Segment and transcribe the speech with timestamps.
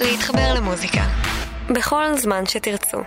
[0.00, 1.04] להתחבר למוזיקה.
[1.70, 2.98] בכל זמן שתרצו.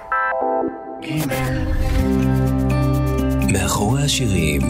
[3.54, 4.62] מאחורי השירים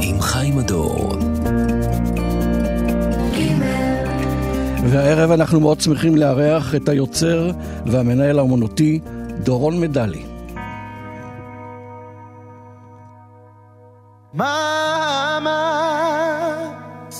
[0.00, 1.12] עם חיים הדור.
[4.84, 7.50] והערב אנחנו מאוד שמחים לארח את היוצר
[7.86, 9.00] והמנהל האומנותי
[9.42, 10.31] דורון מדלי.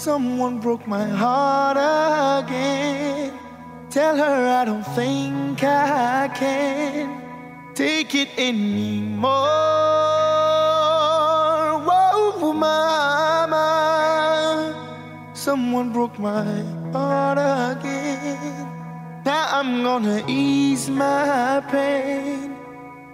[0.03, 3.33] Someone broke my heart again.
[3.89, 7.23] Tell her I don't think I can
[7.73, 9.31] take it anymore.
[11.87, 13.69] Whoa, Mama,
[15.35, 18.67] someone broke my heart again.
[19.25, 22.57] Now I'm gonna ease my pain,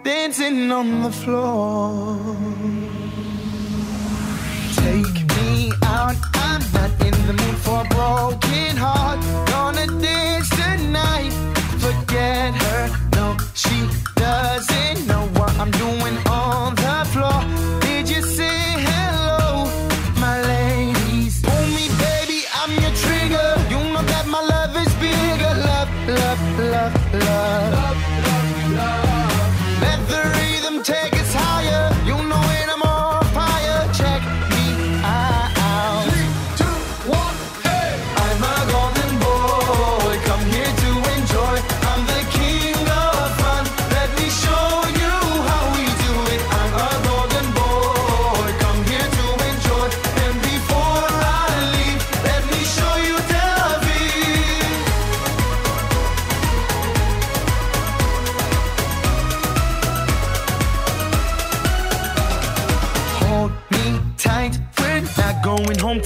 [0.02, 2.16] dancing on the floor.
[4.74, 5.17] Take
[7.28, 9.20] the mood for a broken heart.
[9.48, 11.30] Gonna dance tonight,
[11.84, 12.88] forget her.
[13.16, 13.76] No, she
[14.16, 16.16] doesn't know what I'm doing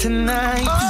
[0.02, 0.81] tonight.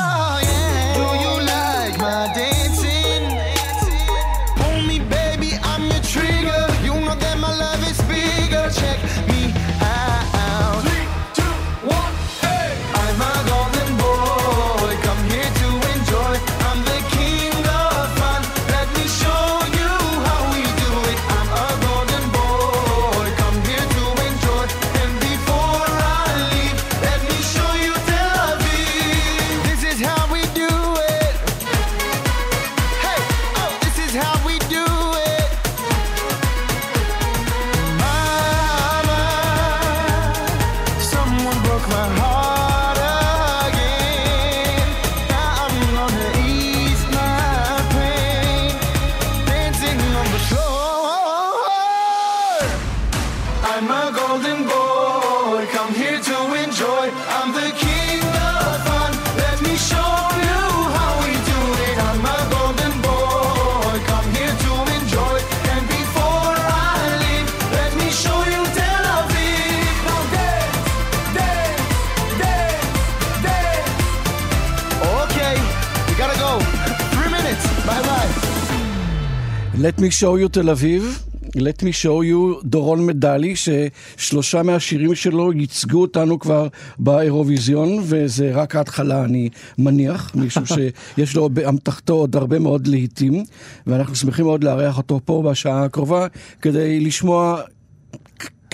[80.02, 81.18] Me show you תל אביב.
[81.56, 86.68] Let me show you דורון מדלי, ששלושה מהשירים שלו ייצגו אותנו כבר
[86.98, 89.48] באירוויזיון, וזה רק ההתחלה, אני
[89.78, 90.62] מניח, מישהו
[91.16, 93.44] שיש לו באמתחתו עוד הרבה מאוד להיטים,
[93.86, 96.26] ואנחנו שמחים מאוד לארח אותו פה בשעה הקרובה,
[96.60, 97.60] כדי לשמוע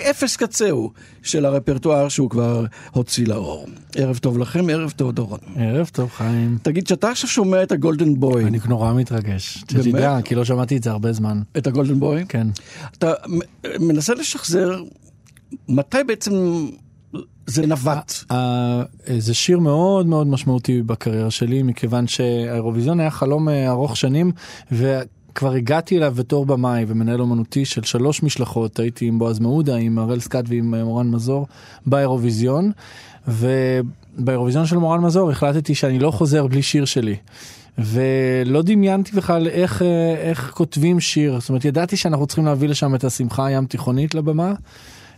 [0.02, 0.92] אפס קצהו
[1.22, 3.66] של הרפרטואר שהוא כבר הוציא לאור.
[3.94, 5.38] ערב טוב לכם, ערב טוב דורון.
[5.56, 6.58] ערב טוב חיים.
[6.62, 9.64] תגיד, שאתה עכשיו שומע את הגולדן בוי, אני נורא מתרגש.
[9.70, 11.42] שתדע, כי לא שמעתי את זה הרבה זמן.
[11.58, 12.46] את הגולדן בוי, כן.
[12.98, 13.12] אתה
[13.80, 14.82] מנסה לשחזר
[15.68, 16.32] מתי בעצם
[17.46, 18.12] זה נווט.
[18.30, 18.82] אה,
[19.18, 24.32] זה שיר מאוד מאוד משמעותי בקריירה שלי, מכיוון שהאירוויזיון היה חלום אה, ארוך שנים,
[25.38, 29.98] וכבר הגעתי אליו בתור במאי ומנהל אומנותי של שלוש משלחות, הייתי עם בועז מעודה, עם
[29.98, 31.46] הראל סקאט ועם אה, מורן מזור
[31.86, 32.72] באירוויזיון,
[33.28, 37.16] ובאירוויזיון של מורן מזור החלטתי שאני לא חוזר בלי שיר שלי.
[37.78, 42.94] ולא דמיינתי בכלל איך, אה, איך כותבים שיר, זאת אומרת ידעתי שאנחנו צריכים להביא לשם
[42.94, 44.54] את השמחה הים תיכונית לבמה.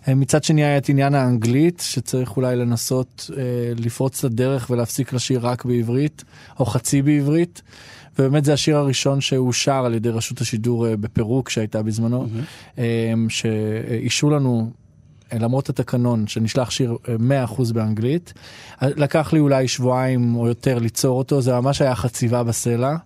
[0.09, 3.43] אה, מצד שני היה את עניין האנגלית שצריך אולי לנסות אה,
[3.77, 6.25] לפרוץ את הדרך ולהפסיק לשיר רק בעברית
[6.59, 7.63] או חצי בעברית.
[8.21, 12.81] ובאמת זה השיר הראשון שאושר על ידי רשות השידור אה, בפירוק שהייתה בזמנו, mm-hmm.
[13.29, 14.71] שאישרו לנו
[15.33, 18.33] אה, למרות התקנון שנשלח שיר אה, 100% באנגלית.
[18.83, 22.97] אה, לקח לי אולי שבועיים או יותר ליצור אותו, זה ממש היה חציבה בסלע,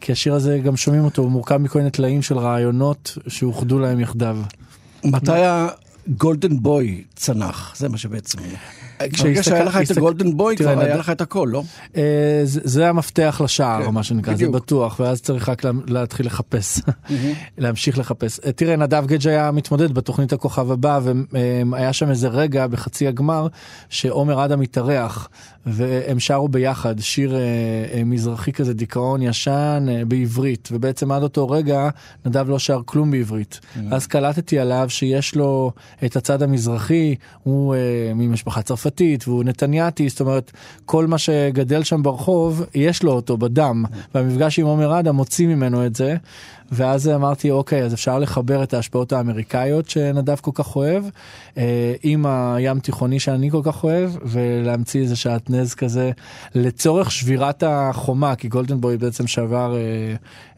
[0.00, 4.00] כי השיר הזה גם שומעים אותו, הוא מורכב מכל מיני טלאים של רעיונות שאוחדו להם
[4.00, 4.38] יחדיו.
[5.04, 7.74] מתי הגולדן בוי צנח?
[7.76, 8.38] זה מה שבעצם...
[9.22, 11.62] ברגע שהיה לך את הגולדן בוי, כבר היה לך את הכל, לא?
[11.96, 12.02] אה,
[12.44, 14.48] זה המפתח לשער, כן, מה שנקרא, זה.
[14.48, 16.80] בטוח, ואז צריך רק לה- להתחיל לחפש,
[17.58, 18.40] להמשיך לחפש.
[18.46, 21.00] אה, תראה, נדב גדג' היה מתמודד בתוכנית הכוכב הבא,
[21.72, 23.46] והיה שם איזה רגע בחצי הגמר,
[23.88, 25.28] שעומר אדם התארח,
[25.66, 27.40] והם שרו ביחד שיר אה,
[27.94, 31.88] אה, מזרחי כזה, דיכאון ישן, אה, בעברית, ובעצם עד אותו רגע
[32.26, 33.60] נדב לא שר כלום בעברית.
[33.90, 35.72] אז קלטתי עליו שיש לו
[36.04, 37.80] את הצד המזרחי, הוא אה,
[38.14, 38.87] ממשפחה צרפתית,
[39.26, 40.52] והוא נתנייתי, זאת אומרת,
[40.84, 43.84] כל מה שגדל שם ברחוב, יש לו אותו בדם.
[44.14, 46.16] והמפגש עם עומר אדם מוציא ממנו את זה.
[46.72, 51.04] ואז אמרתי, אוקיי, אז אפשר לחבר את ההשפעות האמריקאיות שנדב כל כך אוהב,
[51.58, 56.10] אה, עם הים תיכוני שאני כל כך אוהב, ולהמציא איזה שעטנז כזה
[56.54, 59.80] לצורך שבירת החומה, כי גולדן בוי בעצם שבר אה,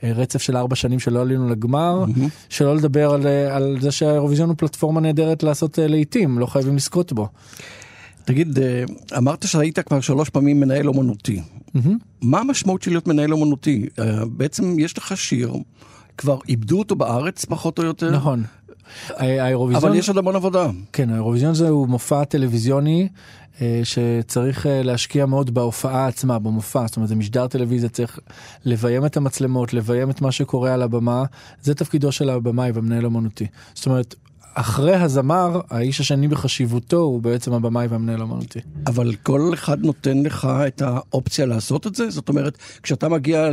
[0.05, 2.05] אה, רצף של ארבע שנים שלא עלינו לגמר,
[2.49, 7.13] שלא לדבר על, על זה שהאירוויזיון הוא פלטפורמה נהדרת לעשות אה, לעיתים, לא חייבים לזכות
[7.13, 7.29] בו.
[8.25, 8.85] תגיד, אה,
[9.19, 11.43] אמרת שהיית כבר שלוש פעמים מנהל אומנותי.
[12.23, 13.87] מה המשמעות של להיות מנהל אומנותי?
[13.99, 15.55] אה, בעצם יש לך שיר,
[16.19, 18.43] כבר איבדו אותו בארץ פחות או יותר, נכון.
[19.09, 19.85] האירוויזיון...
[19.85, 20.71] אבל יש עוד המון עבודה.
[20.93, 23.09] כן, האירוויזיון זה הוא מופע טלוויזיוני
[23.61, 28.19] אה, שצריך להשקיע מאוד בהופעה עצמה, במופע, זאת אומרת זה משדר טלוויזיה, צריך
[28.65, 31.25] לביים את המצלמות, לביים את מה שקורה על הבמה,
[31.63, 33.47] זה תפקידו של הבמאי והמנהל האמנותי.
[33.75, 34.15] זאת אומרת,
[34.61, 38.59] אחרי הזמר, האיש השני בחשיבותו הוא בעצם הבמאי והמנהל האמנותי.
[38.87, 42.11] אבל כל אחד נותן לך את האופציה לעשות את זה?
[42.11, 43.51] זאת אומרת, כשאתה מגיע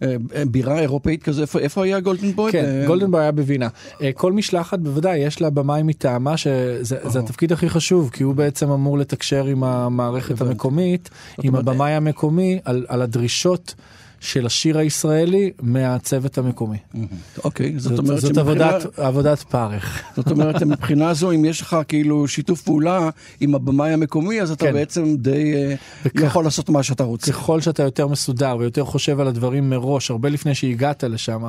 [0.00, 2.52] לבירה אירופאית כזה, איפה, איפה היה גולדן בוי?
[2.52, 3.68] כן, אה, גולדן בוי היה בווינה.
[4.02, 8.34] אה, כל משלחת בוודאי יש לה במאי מטעמה שזה זה התפקיד הכי חשוב כי הוא
[8.34, 11.10] בעצם אמור לתקשר עם המערכת המקומית,
[11.42, 13.74] עם הבמאי המקומי על, על הדרישות
[14.22, 16.76] של השיר הישראלי מהצוות המקומי.
[17.44, 20.02] אוקיי, זאת אומרת זאת עבודת, עבודת פרך.
[20.16, 23.10] זאת אומרת, מבחינה זו, אם יש לך כאילו שיתוף פעולה
[23.40, 24.72] עם הבמאי המקומי, אז אתה כן.
[24.72, 25.74] בעצם די אה,
[26.26, 27.32] יכול לעשות מה שאתה רוצה.
[27.32, 31.42] ככל שאתה יותר מסודר ויותר חושב על הדברים מראש, הרבה לפני שהגעת לשם,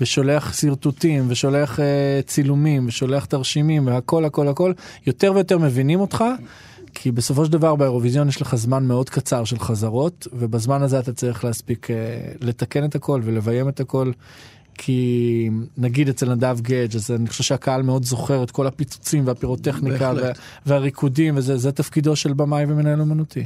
[0.00, 1.82] ושולח שרטוטים, ושולח uh,
[2.26, 4.72] צילומים, ושולח תרשימים, והכל הכל הכל,
[5.06, 6.24] יותר ויותר מבינים אותך.
[6.94, 11.12] כי בסופו של דבר באירוויזיון יש לך זמן מאוד קצר של חזרות, ובזמן הזה אתה
[11.12, 11.92] צריך להספיק uh,
[12.40, 14.12] לתקן את הכל ולביים את הכל.
[14.80, 20.12] כי נגיד אצל נדב גדג' אז אני חושב שהקהל מאוד זוכר את כל הפיצוצים והפירוטכניקה
[20.16, 20.32] וה.
[20.66, 23.44] והריקודים וזה זה תפקידו של במאי ומנהל אומנותי.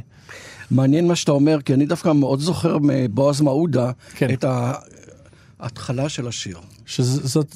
[0.71, 4.33] מעניין מה שאתה אומר, כי אני דווקא מאוד זוכר מבועז מעודה כן.
[4.33, 4.45] את
[5.59, 6.57] ההתחלה של השיר.
[6.85, 7.55] שזאת.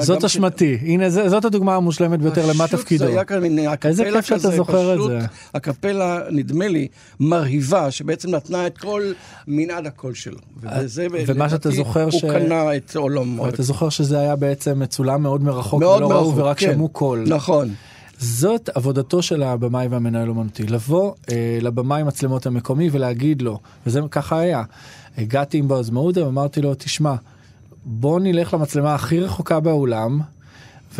[0.00, 3.04] זאת אשמתי, הנה זה, זאת הדוגמה המושלמת ביותר למה תפקידו.
[3.04, 5.18] זה היה כאן הקפלה איזה כיף שאתה כזה, זוכר את פשוט זה.
[5.54, 6.88] הקפלה, נדמה לי,
[7.20, 9.12] מרהיבה, שבעצם נתנה את כל
[9.48, 10.38] מנעד הקול שלו.
[10.62, 13.48] וזה, ומה שאתה זוכר הוא ש- קנה את עולמו.
[13.48, 16.72] אתה זוכר שזה היה בעצם מצולם מאוד מרחוק מאוד ולא ראו ורק כן.
[16.72, 17.24] שמעו קול.
[17.28, 17.68] נכון.
[18.18, 24.38] זאת עבודתו של הבמאי והמנהל אומנותי, לבוא אה, לבמאי מצלמות המקומי ולהגיד לו, וזה ככה
[24.38, 24.62] היה.
[25.18, 27.14] הגעתי עם בועז מעודה ואמרתי לו, תשמע,
[27.84, 30.20] בוא נלך למצלמה הכי רחוקה באולם.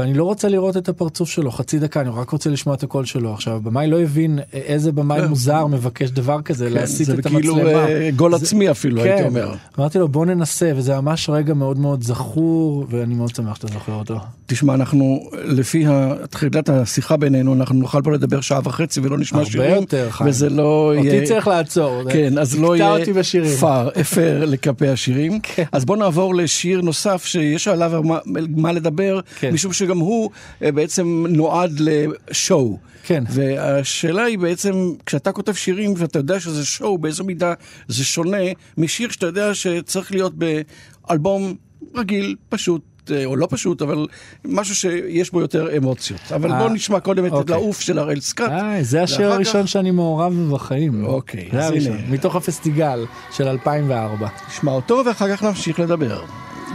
[0.01, 3.05] ואני לא רוצה לראות את הפרצוף שלו חצי דקה, אני רק רוצה לשמוע את הקול
[3.05, 3.35] שלו.
[3.35, 7.57] עכשיו, הבמאי לא הבין איזה במאי מוזר מבקש דבר כזה, להסיט כן, זה את כאילו
[7.59, 7.89] המצלמה.
[7.89, 9.29] אה, גול זה- עצמי אפילו, הייתי כן.
[9.29, 9.55] אומר.
[9.79, 13.93] אמרתי לו בוא ננסה וזה ממש רגע מאוד מאוד זכור ואני מאוד שמח שאתה זוכר
[13.93, 14.17] אותו.
[14.47, 19.39] תשמע, אנחנו, לפי ה- תחילת השיחה בינינו, אנחנו נוכל פה לדבר שעה וחצי ולא נשמע
[19.39, 19.75] הרבה שירים.
[19.75, 20.31] יותר, חיים.
[20.31, 21.15] וזה לא יהיה...
[21.15, 22.03] אותי צריך לעצור.
[22.13, 23.57] כן, אז לא יהיה אותי בשירים.
[23.57, 25.41] פר, אפר לכפי השירים.
[25.43, 25.65] כן.
[25.73, 28.19] אז בוא נעבור לשיר נוסף שיש עליו מה,
[28.57, 29.51] מה לדבר, כן.
[29.53, 30.31] משום שגם הוא
[30.63, 32.79] אה, בעצם נועד לשואו.
[33.03, 33.25] כן.
[33.31, 37.55] והשאלה היא בעצם, כשאתה כותב שירים ואתה יודע שזה שואו, באיזו מידה
[37.89, 38.37] זה שונה
[38.79, 41.55] משיר שאתה יודע שצריך להיות באלבום
[41.95, 42.83] רגיל, פשוט.
[43.11, 44.07] אה, או לא פשוט, אבל
[44.45, 46.21] משהו שיש בו יותר אמוציות.
[46.35, 47.57] אבל אה, בוא נשמע קודם את אוקיי.
[47.57, 48.51] לעוף של הראל סקאט.
[48.51, 51.05] אה, זה השיר הראשון שאני מעורב בחיים.
[51.05, 51.97] אוקיי, זה הראשון.
[52.11, 54.29] מתוך הפסטיגל של 2004.
[54.49, 56.25] נשמע אותו ואחר כך נמשיך לדבר.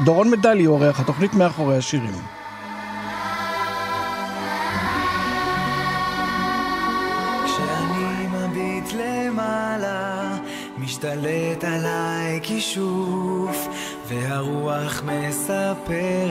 [0.03, 2.13] דורון מדלי הוא אורח התוכנית מאחורי השירים.
[11.05, 13.67] משתלט עליי כישוף,
[14.07, 16.27] והרוח מספרת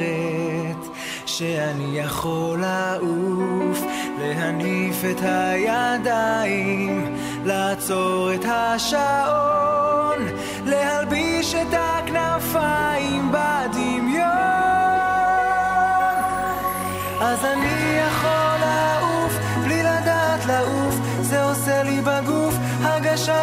[1.26, 3.80] שאני יכול לעוף,
[4.18, 10.18] להניף את הידיים, לעצור את השעון,
[10.66, 14.83] להלביש את הכנפיים בדמיון.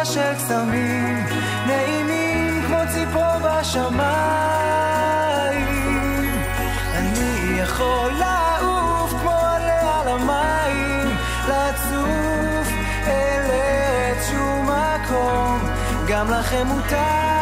[0.04, 1.26] של קסמים,
[1.66, 3.92] נעימים כמו ציפור בשמיים.
[6.94, 11.16] אני יכול לעוף כמו עליה על המים,
[11.48, 12.68] לצוף
[13.06, 15.58] אל ארץ שום מקום,
[16.08, 17.41] גם לכם מותר.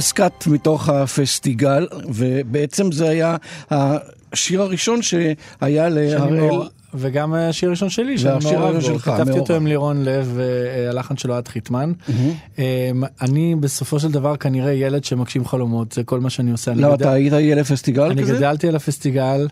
[0.00, 3.36] הראל סקאט מתוך הפסטיגל, ובעצם זה היה
[3.70, 6.68] השיר הראשון שהיה להראל.
[6.94, 9.40] וגם השיר הראשון שלי, שאני מעורב בו, שלך, כתבתי מעורב.
[9.40, 11.92] אותו עם לירון לב והלחן שלו עד חיטמן.
[12.58, 12.64] אמ,
[13.20, 16.70] אני בסופו של דבר כנראה ילד שמגשים חלומות, זה כל מה שאני עושה.
[16.72, 18.34] אני יודע- אתה היית ילד פסטיגל אני כזה?
[18.36, 19.48] גדלתי על הפסטיגל,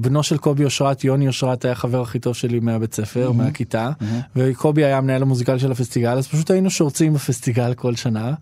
[0.00, 3.90] בנו של קובי אושרת, יוני אושרת היה החבר הכי טוב שלי מהבית ספר, מהכיתה,
[4.36, 8.34] וקובי היה המנהל המוזיקלי של הפסטיגל, אז פשוט היינו שורצים בפסטיגל כל שנה,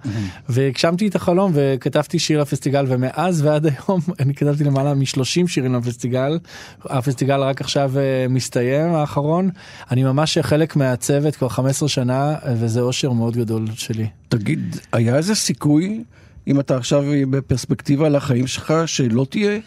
[0.49, 6.39] והגשמתי את החלום וכתבתי שיר לפסטיגל, ומאז ועד היום אני כתבתי למעלה מ-30 שירים לפסטיגל,
[6.85, 9.50] הפסטיגל רק עכשיו אה, מסתיים האחרון,
[9.91, 14.07] אני ממש חלק מהצוות כבר 15 שנה, וזה אושר מאוד גדול שלי.
[14.29, 16.05] תגיד, היה איזה סיכוי,
[16.50, 19.59] אם אתה עכשיו בפרספקטיבה על החיים שלך, שלא תהיה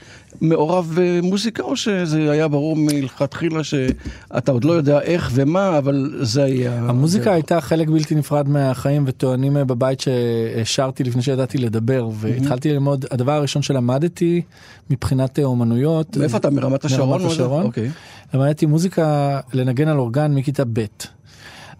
[0.41, 6.43] מעורב במוזיקה, או שזה היה ברור מלכתחילה שאתה עוד לא יודע איך ומה, אבל זה
[6.43, 6.79] היה...
[6.79, 7.31] המוזיקה זה...
[7.33, 13.31] הייתה חלק בלתי נפרד מהחיים וטוענים אה, בבית ששרתי לפני שידעתי לדבר והתחלתי ללמוד הדבר
[13.31, 14.41] הראשון שלמדתי
[14.89, 16.17] מבחינת אה, אומנויות.
[16.17, 16.49] מאיפה אתה?
[16.49, 17.21] מרמת השרון?
[17.21, 17.31] מרמת?
[17.31, 17.63] השרון.
[17.63, 17.89] אוקיי.
[18.33, 20.85] למדתי מוזיקה לנגן על אורגן מכיתה ב'.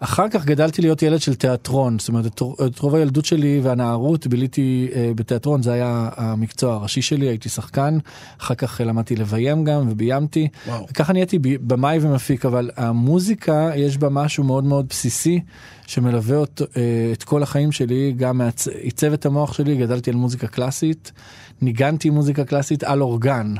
[0.04, 2.26] אחר כך גדלתי להיות ילד של תיאטרון, זאת אומרת
[2.66, 7.98] את רוב- הילדות שלי והנערות ביליתי אה, בתיאטרון, זה היה המקצוע הראשי שלי, הייתי שחקן,
[8.40, 10.86] אחר כך אה, למדתי לביים גם וביימתי, וואו.
[10.90, 15.40] וככה נהייתי במאי ומפיק, אבל המוזיקה יש בה משהו מאוד מאוד בסיסי
[15.86, 16.82] שמלווה אות, אה,
[17.12, 18.40] את כל החיים שלי, גם
[18.82, 21.12] עיצב את המוח שלי, גדלתי על מוזיקה קלאסית,
[21.60, 23.54] ניגנתי מוזיקה קלאסית על אורגן,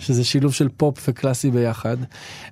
[0.00, 1.96] שזה שילוב של פופ וקלאסי ביחד,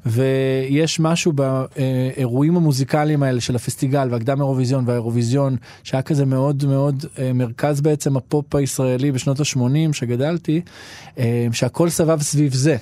[0.07, 7.33] ויש משהו באירועים המוזיקליים האלה של הפסטיגל והקדם אירוויזיון והאירוויזיון, שהיה כזה מאוד מאוד אה,
[7.33, 10.61] מרכז בעצם הפופ הישראלי בשנות ה-80 שגדלתי,
[11.19, 12.77] אה, שהכל סבב סביב זה.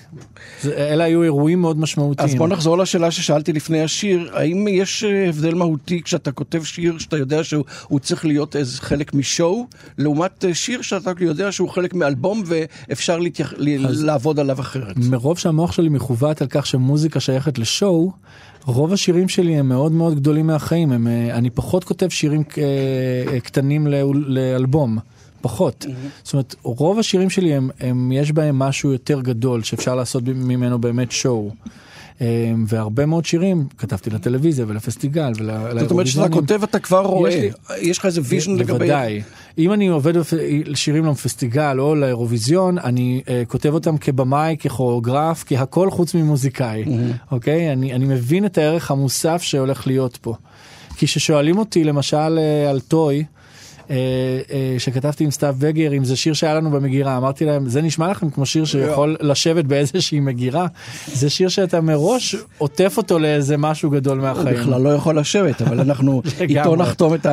[0.64, 2.28] אלה היו אירועים מאוד משמעותיים.
[2.28, 6.98] אז בוא נחזור לשאלה ששאלתי לפני השיר, האם יש אה, הבדל מהותי כשאתה כותב שיר
[6.98, 9.66] שאתה יודע שהוא הוא צריך להיות איזה חלק משואו,
[9.98, 13.52] לעומת שיר שאתה יודע שהוא חלק מאלבום ואפשר להתייח...
[13.88, 14.96] אז- לעבוד עליו אחרת?
[14.96, 18.12] מרוב שהמוח שלי מכוות על כך שמוזיקה שייכת לשואו,
[18.66, 22.62] רוב השירים שלי הם מאוד מאוד גדולים מהחיים, הם, אה, אני פחות כותב שירים אה,
[23.32, 23.86] אה, קטנים
[24.26, 24.98] לאלבום.
[25.40, 25.86] פחות.
[26.22, 30.78] זאת אומרת, רוב השירים שלי הם, הם, יש בהם משהו יותר גדול שאפשר לעשות ממנו
[30.78, 31.50] באמת שואו.
[32.20, 32.26] אה,
[32.66, 35.78] והרבה מאוד שירים כתבתי לטלוויזיה ולפסטיגל ולאירוויזיונים.
[35.82, 38.72] זאת אומרת שאתה כותב אתה כבר רואה, לי- יש לך איזה vision לגבי...
[38.72, 39.22] בוודאי.
[39.58, 40.12] אם אני עובד
[40.74, 46.84] שירים לפסטיגל או לאירוויזיון, אני אה, כותב אותם כבמאי, ככוריאוגרף, כהכל חוץ ממוזיקאי,
[47.30, 47.72] אוקיי?
[47.72, 50.34] אני, אני מבין את הערך המוסף שהולך להיות פה.
[50.96, 53.24] כי כששואלים אותי למשל אה, על Toy,
[54.78, 58.30] שכתבתי עם סתיו בגר, אם זה שיר שהיה לנו במגירה, אמרתי להם, זה נשמע לכם
[58.30, 60.66] כמו שיר שיכול לשבת באיזושהי מגירה?
[61.12, 64.56] זה שיר שאתה מראש עוטף אותו לאיזה משהו גדול הוא מהחיים.
[64.56, 66.76] בכלל לא יכול לשבת, אבל אנחנו איתו.
[66.76, 67.26] נחתום את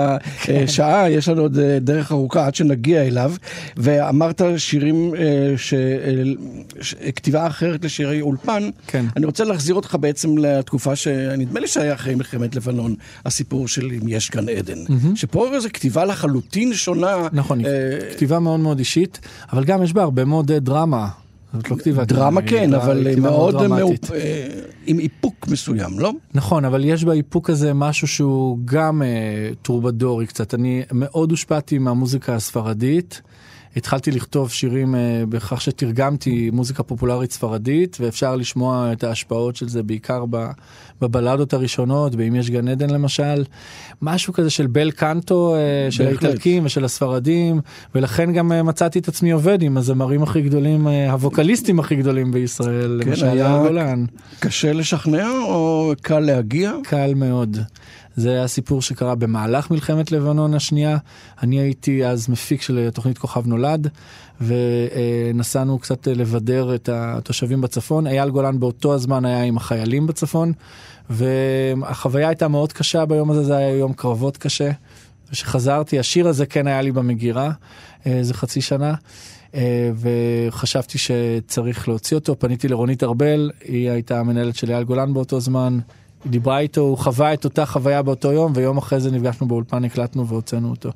[0.47, 3.33] השעה, יש לנו עוד אה, דרך ארוכה עד שנגיע אליו.
[3.77, 8.69] ואמרת שירים, אה, ש- אה, כתיבה אחרת לשירי אולפן.
[8.87, 9.05] כן.
[9.17, 12.95] אני רוצה להחזיר אותך בעצם לתקופה שנדמה לי שהיה אחרי מלחמת לבנון,
[13.25, 14.77] הסיפור של אם יש גן עדן.
[15.15, 16.42] שפה זו כתיבה לחלוטין
[16.73, 17.27] שונה.
[17.33, 17.71] נכון, אה,
[18.15, 19.19] כתיבה מאוד מאוד אישית,
[19.53, 21.07] אבל גם יש בה הרבה מאוד אה, דרמה.
[21.53, 24.05] זאת לא כתיבה דרמה כן, אבל מאוד דרמטית.
[24.09, 24.47] מאופ- אה,
[24.85, 26.11] עם איפוק מסוים, לא?
[26.33, 29.01] נכון, אבל יש באיפוק הזה משהו שהוא גם
[29.61, 30.53] טרובדורי קצת.
[30.53, 33.21] אני מאוד הושפעתי מהמוזיקה הספרדית.
[33.77, 34.99] התחלתי לכתוב שירים אה,
[35.29, 40.25] בכך שתרגמתי מוזיקה פופולרית ספרדית, ואפשר לשמוע את ההשפעות של זה בעיקר
[41.01, 43.43] בבלדות הראשונות, באם יש גן עדן למשל.
[44.01, 46.07] משהו כזה של בל קנטו, אה, של.
[46.07, 47.61] האיטלקים ושל הספרדים,
[47.95, 52.99] ולכן גם אה, מצאתי את עצמי עובד עם הזמרים הכי גדולים, הווקליסטים הכי גדולים בישראל,
[53.03, 54.05] כן, למשל היה- גולן.
[54.39, 56.71] קשה לשכנע או קל להגיע?
[56.83, 57.57] קל מאוד.
[58.15, 60.97] זה היה סיפור שקרה במהלך מלחמת לבנון השנייה.
[61.43, 63.87] אני הייתי אז מפיק של תוכנית כוכב נולד,
[64.41, 68.07] ונסענו קצת לבדר את התושבים בצפון.
[68.07, 70.53] אייל גולן באותו הזמן היה עם החיילים בצפון,
[71.09, 74.71] והחוויה הייתה מאוד קשה ביום הזה, זה היה יום קרבות קשה.
[75.29, 77.51] וכשחזרתי, השיר הזה כן היה לי במגירה,
[78.05, 78.93] איזה חצי שנה.
[79.95, 85.79] וחשבתי שצריך להוציא אותו, פניתי לרונית ארבל, היא הייתה המנהלת של אייל גולן באותו זמן,
[86.23, 89.85] היא דיברה איתו, הוא חווה את אותה חוויה באותו יום, ויום אחרי זה נפגשנו באולפן,
[89.85, 90.91] הקלטנו והוצאנו אותו.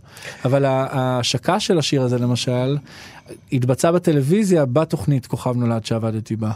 [0.46, 2.78] אבל ההשקה של השיר הזה למשל,
[3.52, 6.52] התבצעה בטלוויזיה בתוכנית כוכב נולד שעבדתי בה,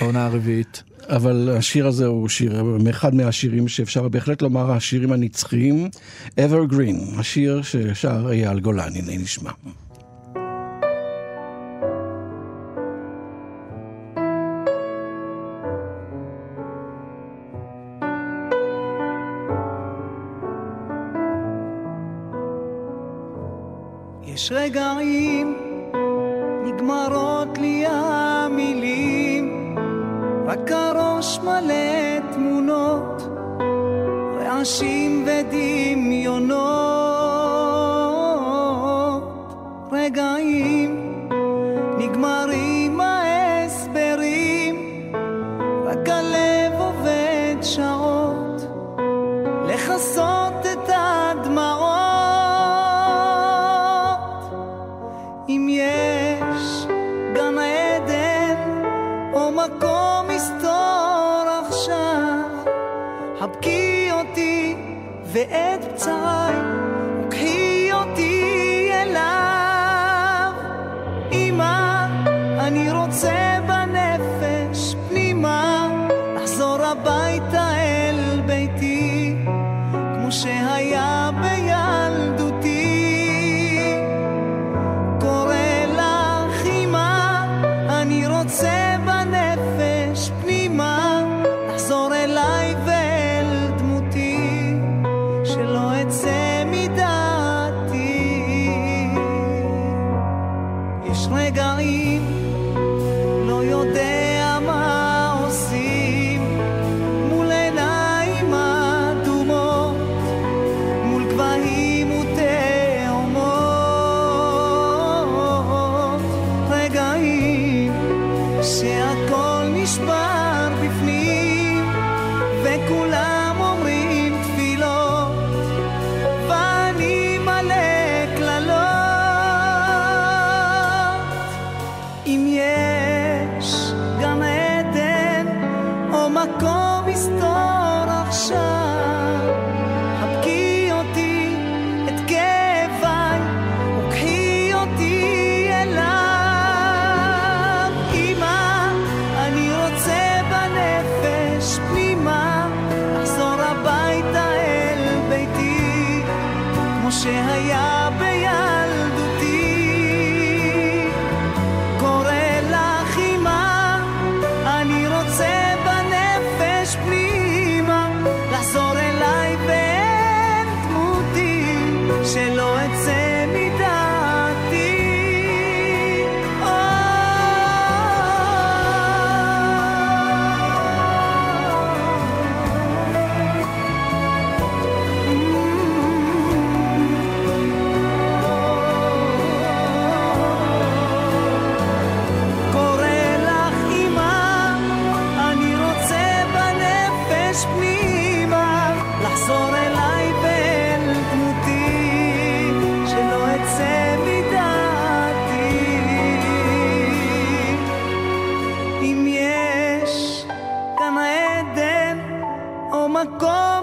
[0.00, 0.82] בעונה הרביעית.
[1.08, 5.88] אבל השיר הזה הוא שיר, אחד מהשירים שאפשר בהחלט לומר השירים הנצחיים,
[6.30, 9.50] Evergreen, השיר ששר אייל גולן, הנה נשמע.
[24.42, 25.54] יש רגעים,
[26.64, 29.76] נגמרות לי המילים,
[30.46, 33.22] רק הראש מלא תמונות,
[34.38, 36.71] רעשים ודמיונות.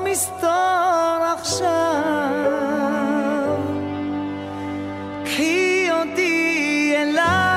[0.03, 1.69] מסתור עכשיו,
[5.25, 7.49] קחי אותי אליו.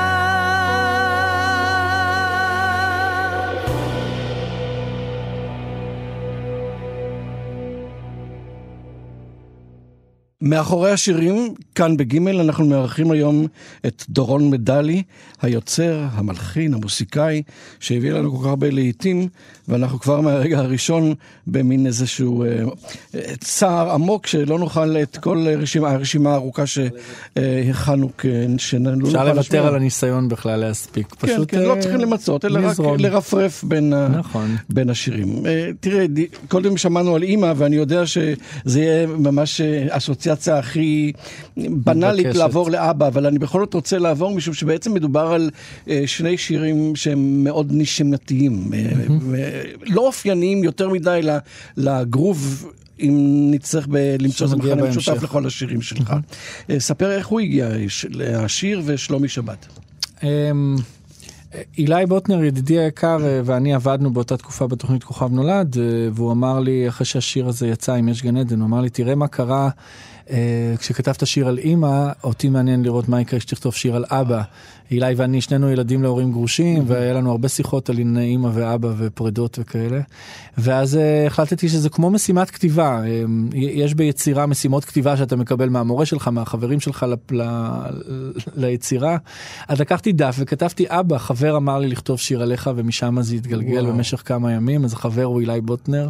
[10.41, 13.47] מאחורי השירים, כאן בגימל, אנחנו מארחים היום
[13.85, 15.03] את דורון מדלי,
[15.41, 17.41] היוצר, המלחין, המוסיקאי,
[17.79, 19.27] שהביא לנו כל כך הרבה להיטים,
[19.67, 21.13] ואנחנו כבר מהרגע הראשון
[21.47, 22.49] במין איזשהו אה,
[23.15, 28.09] אה, צער עמוק, שלא נוכל את כל הרשימה, הרשימה הארוכה שהכנו,
[28.57, 29.67] שלא נוכל אפשר לוותר לשמוע.
[29.67, 31.07] על הניסיון בכלל להספיק.
[31.07, 32.99] כן, פשוט כן, לא אה, צריכים למצות, אלא רק.
[32.99, 34.55] לרפרף בין, נכון.
[34.69, 35.45] בין השירים.
[35.45, 36.05] אה, תראה,
[36.47, 41.13] קודם שמענו על אימא, ואני יודע שזה יהיה ממש אה, אסוציאציה הכי
[41.69, 42.35] בנאלית.
[42.35, 45.49] לעבור לאבא, אבל אני בכל זאת רוצה לעבור, משום שבעצם מדובר על
[45.89, 48.79] אה, שני שירים שהם מאוד נשימתיים, אה,
[49.35, 51.21] אה, לא אופייניים יותר מדי
[51.77, 52.69] לגרוב.
[52.99, 55.23] אם נצטרך ב- למצוא איזה מכנה משותף.
[55.23, 56.13] לכל השירים שלך.
[56.77, 57.69] ספר איך הוא הגיע,
[58.35, 59.67] השיר ושלומי שבת.
[60.23, 60.75] אמ,
[61.77, 65.75] אילי בוטנר ידידי היקר ואני עבדנו באותה תקופה בתוכנית כוכב נולד
[66.13, 69.15] והוא אמר לי אחרי שהשיר הזה יצא עם יש גן עדן הוא אמר לי תראה
[69.15, 69.69] מה קרה
[70.77, 74.41] כשכתבת שיר על אימא אותי מעניין לראות מה יקרה כשתכתוב שיר על אבא.
[74.91, 79.59] אילי ואני שנינו ילדים להורים גרושים והיה לנו הרבה שיחות על ענייני אימא ואבא ופרידות
[79.61, 79.99] וכאלה.
[80.57, 86.05] ואז אה, החלטתי שזה כמו משימת כתיבה אה, יש ביצירה משימות כתיבה שאתה מקבל מהמורה
[86.05, 89.17] שלך מהחברים שלך ל- ל- ליצירה.
[89.67, 93.93] אז לקחתי דף וכתבתי אבא חבר אמר לי לכתוב שיר עליך ומשם זה התגלגל וואו.
[93.93, 96.09] במשך כמה ימים אז החבר הוא אילי בוטנר.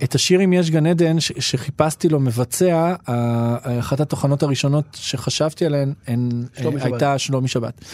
[0.00, 2.94] ואת השיר אם יש גן עדן ש- שחיפשתי לו מבצע
[3.80, 6.92] אחת התוכנות הראשונות שחשבתי עליהן הן שלומי אה, שבת.
[6.92, 7.84] הייתה שלומי שבת.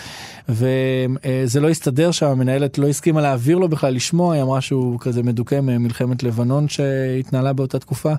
[0.48, 5.60] וזה לא הסתדר שהמנהלת לא הסכימה להעביר לו בכלל לשמוע היא אמרה שהוא כזה מדוכא
[5.60, 8.12] ממלחמת לבנון שהתנהלה באותה תקופה.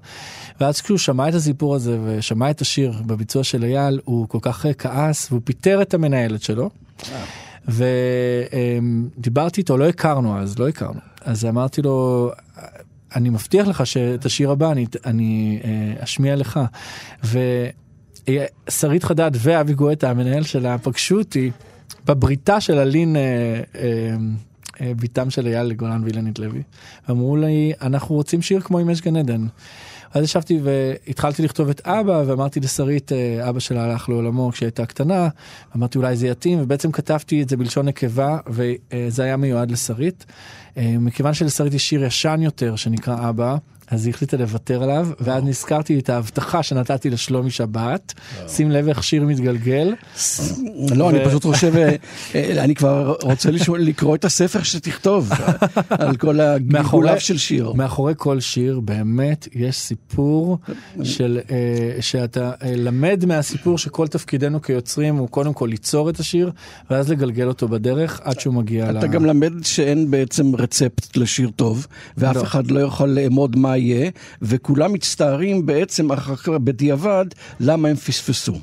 [0.61, 4.65] ואז כשהוא שמע את הסיפור הזה ושמע את השיר בביצוע של אייל הוא כל כך
[4.65, 6.69] אה, כעס והוא פיטר את המנהלת שלו.
[9.17, 12.31] ודיברתי איתו לא הכרנו אז לא הכרנו אז אמרתי לו
[13.15, 16.59] אני מבטיח לך שאת השיר הבא אני, אני אה, אשמיע לך.
[17.23, 21.51] ושרית חדד ואבי גואטה המנהל שלה פגשו אותי
[22.05, 23.21] בבריתה של אלין אה,
[23.75, 24.15] אה,
[24.81, 26.61] אה, בתם של אייל גולן ואילנית לוי.
[27.09, 29.45] אמרו לי אנחנו רוצים שיר כמו אם יש גן עדן.
[30.13, 35.29] אז ישבתי והתחלתי לכתוב את אבא ואמרתי לשרית אה, אבא שלה הלך לעולמו כשהייתה קטנה
[35.75, 40.25] אמרתי אולי זה יתאים ובעצם כתבתי את זה בלשון נקבה וזה היה מיועד לשרית.
[40.77, 43.57] אה, מכיוון שלשרית יש שיר ישן יותר שנקרא אבא
[43.91, 48.13] אז היא החליטה לוותר עליו ואז נזכרתי את ההבטחה שנתתי לשלומי שבת
[48.47, 49.93] שים לב איך שיר מתגלגל
[50.95, 51.95] לא, אני פשוט חושב, אה,
[52.35, 53.49] אה, אני כבר רוצה
[53.79, 55.31] לקרוא את הספר שתכתוב
[55.89, 57.73] על כל הגלגוליו של שיר.
[57.73, 60.57] מאחורי כל שיר באמת יש סיפור
[61.03, 66.51] של אה, שאתה למד מהסיפור שכל תפקידנו כיוצרים הוא קודם כל ליצור את השיר
[66.89, 68.97] ואז לגלגל אותו בדרך עד שהוא מגיע ל...
[68.97, 72.41] אתה גם למד שאין בעצם רצפט לשיר טוב, ואף לא.
[72.41, 74.09] אחד לא יכול לאמוד מה יהיה,
[74.41, 77.25] וכולם מצטערים בעצם אחר כך בדיעבד
[77.59, 78.53] למה הם פספסו.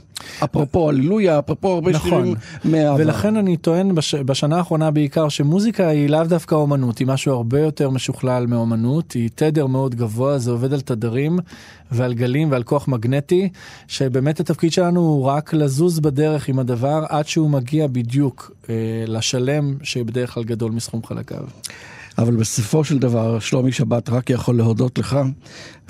[0.45, 2.11] אפרופו הללויה, אפרופו הרבה נכון.
[2.11, 2.97] שירים מהעבר.
[2.99, 4.15] ולכן אני טוען בש...
[4.15, 9.31] בשנה האחרונה בעיקר שמוזיקה היא לאו דווקא אומנות, היא משהו הרבה יותר משוכלל מאומנות, היא
[9.35, 11.39] תדר מאוד גבוה, זה עובד על תדרים
[11.93, 13.49] ועל גלים ועל כוח מגנטי,
[13.89, 18.75] שבאמת התפקיד שלנו הוא רק לזוז בדרך עם הדבר עד שהוא מגיע בדיוק אה,
[19.07, 21.45] לשלם שבדרך כלל גדול מסכום חלקיו.
[22.19, 25.19] אבל בסופו של דבר, שלומי שבת רק יכול להודות לך.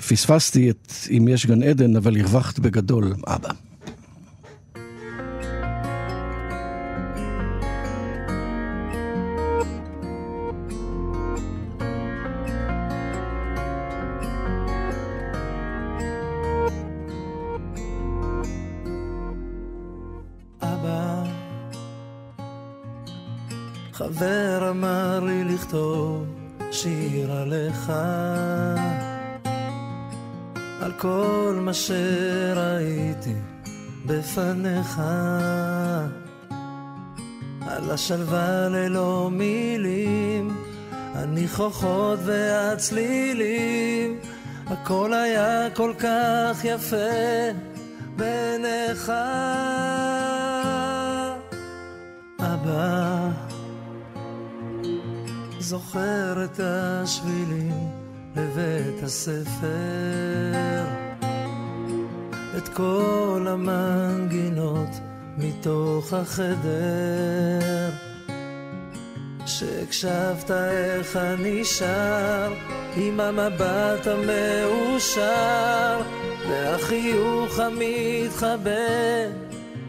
[0.07, 3.49] פספסתי את אם יש גן עדן, אבל הרווחת בגדול, אבא.
[38.11, 40.57] על השלווה ללא מילים,
[40.91, 44.19] הניחוחות והצלילים,
[44.67, 46.95] הכל היה כל כך יפה
[48.15, 49.11] בעיניך.
[52.39, 53.29] אבא,
[55.59, 57.89] זוכר את השבילים
[58.35, 59.67] לבית הספר,
[62.57, 65.08] את כל המנגינות
[65.39, 67.89] מתוך החדר.
[69.45, 72.53] שהקשבת איך אני שר,
[72.95, 76.01] עם המבט המאושר,
[76.49, 78.71] והחיוך המתחבא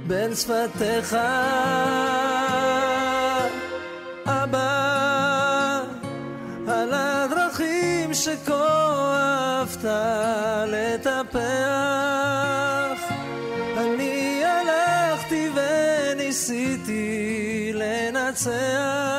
[0.07, 1.17] בין שפתיך.
[4.27, 5.81] אבא,
[6.69, 9.85] על הדרכים שכה אהבת
[10.67, 11.70] לטפח,
[18.41, 19.10] Say.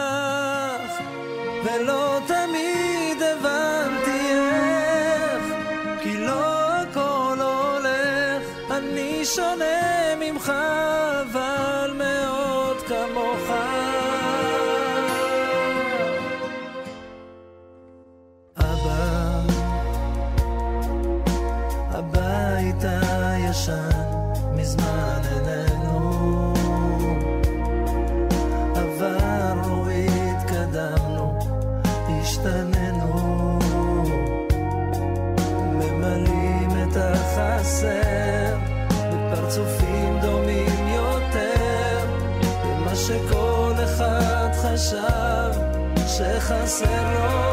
[46.22, 47.51] שחסר לו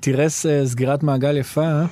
[0.00, 1.82] תירס סגירת מעגל יפה.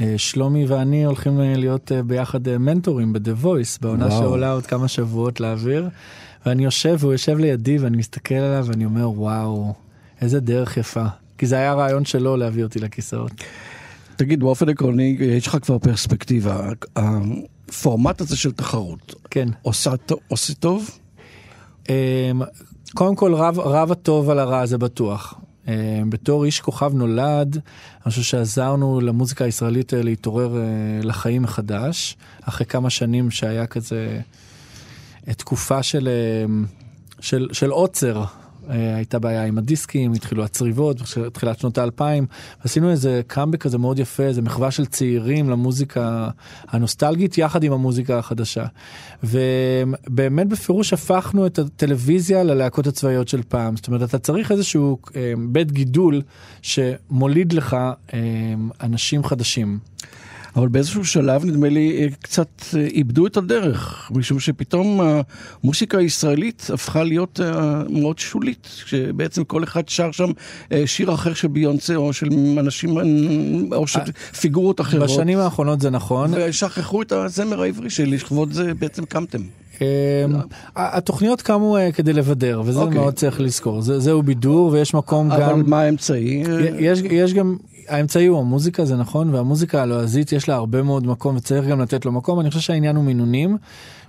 [0.00, 4.10] אה, שלומי ואני הולכים אה, להיות אה, ביחד מנטורים ב-The Voice בעונה.
[4.10, 5.88] שעולה עוד כמה שבועות לאוויר.
[6.46, 9.74] ואני יושב והוא יושב לידי ואני מסתכל עליו ואני אומר וואו
[10.20, 11.04] איזה דרך יפה.
[11.38, 13.32] כי זה היה הרעיון שלו להביא אותי לכיסאות.
[14.16, 16.70] תגיד, באופן עקרוני, יש לך כבר פרספקטיבה.
[16.96, 19.48] הפורמט הזה של תחרות, כן.
[19.62, 19.90] עושה,
[20.28, 20.90] עושה טוב?
[21.88, 21.94] אמ,
[22.94, 25.34] קודם כל רב, רב הטוב על הרע זה בטוח.
[25.68, 27.60] אמ, בתור איש כוכב נולד,
[28.04, 30.62] אני חושב שעזרנו למוזיקה הישראלית אה, להתעורר אה,
[31.02, 34.20] לחיים מחדש, אחרי כמה שנים שהיה כזה
[35.28, 36.08] אה, תקופה של,
[37.20, 38.24] של, של עוצר.
[38.70, 42.26] אה, הייתה בעיה עם הדיסקים, התחילו הצריבות, בתחילת שנות האלפיים,
[42.60, 46.28] עשינו איזה קאמבק כזה מאוד יפה, איזה מחווה של צעירים למוזיקה
[46.68, 48.64] הנוסטלגית יחד עם המוזיקה החדשה.
[49.24, 55.32] ובאמת בפירוש הפכנו את הטלוויזיה ללהקות הצבאיות של פעם, זאת אומרת אתה צריך איזשהו אה,
[55.38, 56.22] בית גידול
[56.62, 57.76] שמוליד לך
[58.14, 58.18] אה,
[58.82, 59.78] אנשים חדשים.
[60.56, 65.00] אבל באיזשהו שלב נדמה לי אה, קצת אה, איבדו את הדרך, משום שפתאום
[65.64, 70.30] המוסיקה הישראלית הפכה להיות אה, מאוד שולית, שבעצם כל אחד שר שם
[70.86, 72.90] שיר אחר של ביונסה או של אנשים,
[73.72, 74.00] או של
[74.40, 75.04] פיגורות אחרות.
[75.04, 76.30] בשנים האחרונות זה נכון.
[76.36, 79.42] ושכחו את הזמר העברי שלכבוד זה בעצם קמתם.
[79.80, 79.86] אמ,
[80.76, 82.98] התוכניות קמו כדי לבדר, וזה אוקיי.
[82.98, 83.82] מאוד צריך לזכור.
[83.82, 85.62] זה- זהו בידור ויש מקום אבל גם...
[85.66, 86.42] מה האמצעי?
[86.78, 87.56] יש, יש גם,
[87.88, 92.04] האמצעי הוא המוזיקה, זה נכון, והמוזיקה הלועזית יש לה הרבה מאוד מקום וצריך גם לתת
[92.04, 92.40] לו מקום.
[92.40, 93.56] אני חושב שהעניין הוא מינונים.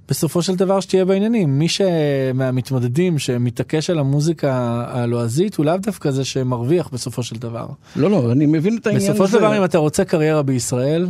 [0.10, 1.60] בסופו של דבר שתהיה בעניינים.
[1.60, 7.68] מי שמהמתמודדים שמתעקש על המוזיקה הלועזית הוא לאו דווקא זה שמרוויח בסופו של דבר.
[7.96, 9.14] לא, לא, אני מבין את העניין הזה.
[9.14, 11.08] בסופו של דבר אם אתה רוצה קריירה בישראל,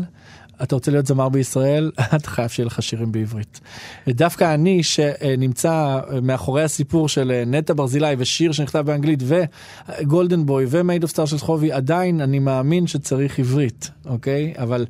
[0.63, 3.59] אתה רוצה להיות זמר בישראל, אתה חייב שיהיה לך שירים בעברית.
[4.07, 10.76] ודווקא אני שנמצא מאחורי הסיפור של נטע ברזילי ושיר שנכתב באנגלית ו Golden Boy ו
[10.76, 14.53] Made of Stars של הובי, עדיין אני מאמין שצריך עברית, אוקיי?
[14.57, 14.85] אבל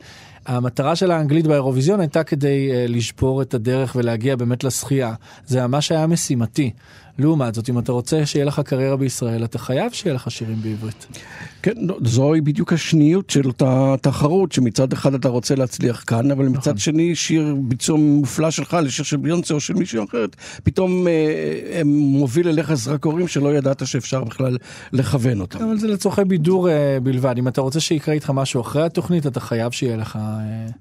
[0.48, 5.14] המטרה של האנגלית באירוויזיון הייתה כדי אה, לשבור את הדרך ולהגיע באמת לזכייה.
[5.46, 6.72] זה ממש היה משימתי.
[7.20, 11.08] לעומת זאת, אם אתה רוצה שיהיה לך קריירה בישראל, אתה חייב שיהיה לך שירים בעברית.
[11.68, 16.46] כן, לא, זוהי בדיוק השניות של אותה תחרות, שמצד אחד אתה רוצה להצליח כאן, אבל
[16.46, 16.78] מצד נכון.
[16.78, 21.88] שני שיר ביצוע מופלא שלך לשיר של ביונסה או של מישהו אחרת, פתאום אה, הם
[21.98, 24.58] מוביל אליך זרקורים שלא ידעת שאפשר בכלל
[24.94, 25.64] לכוון אותם.
[25.64, 26.72] אבל זה לצורכי בידור uh,
[27.04, 27.36] בלבד.
[27.38, 30.16] אם אתה רוצה שיקרה איתך משהו אחרי התוכנית, אתה חייב שיהיה לך...
[30.16, 30.72] Uh...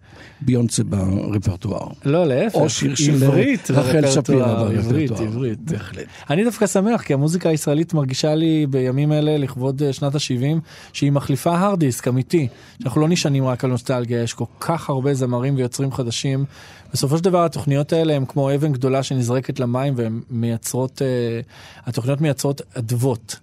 [0.41, 1.89] ביונסה ברפרטואר.
[2.05, 2.55] לא, להפך.
[2.55, 5.23] או שיר של עברית רחל שפירא ברפרטואר.
[5.23, 5.59] עברית.
[5.61, 6.05] בהחלט.
[6.31, 10.61] אני דווקא שמח, כי המוזיקה הישראלית מרגישה לי בימים אלה, לכבוד אה, שנת ה-70,
[10.93, 12.49] שהיא מחליפה הארד דיסק אמיתי.
[12.83, 16.45] שאנחנו לא נשענים רק על נוסטלגיה, יש כל כך הרבה זמרים ויוצרים חדשים.
[16.93, 21.41] בסופו של דבר התוכניות האלה הן כמו אבן גדולה שנזרקת למים והן מייצרות, אה,
[21.87, 23.37] התוכניות מייצרות אדוות.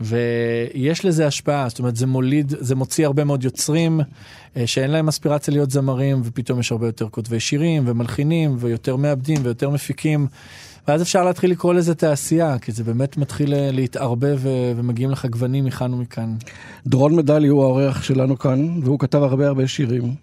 [0.00, 4.00] ויש לזה השפעה, זאת אומרת זה מוליד, זה מוציא הרבה מאוד יוצרים
[4.56, 9.38] אה, שאין להם אספירציה להיות זמרים, ופתאום יש הרבה יותר כותבי שירים ומלחינים ויותר מעבדים
[9.42, 10.26] ויותר מפיקים.
[10.88, 15.26] ואז אפשר להתחיל לקרוא לזה תעשייה, כי זה באמת מתחיל אה, להתערבב ו- ומגיעים לך
[15.26, 16.34] גוונים מכאן ומכאן.
[16.86, 20.14] דורון מדלי הוא האורח שלנו כאן, והוא כתב הרבה הרבה שירים.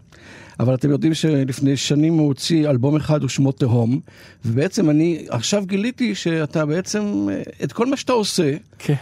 [0.60, 4.00] אבל אתם יודעים שלפני שנים הוא הוציא אלבום אחד ושמו תהום,
[4.46, 8.96] ובעצם אני עכשיו גיליתי שאתה בעצם, אה, את כל מה שאתה עושה, כן.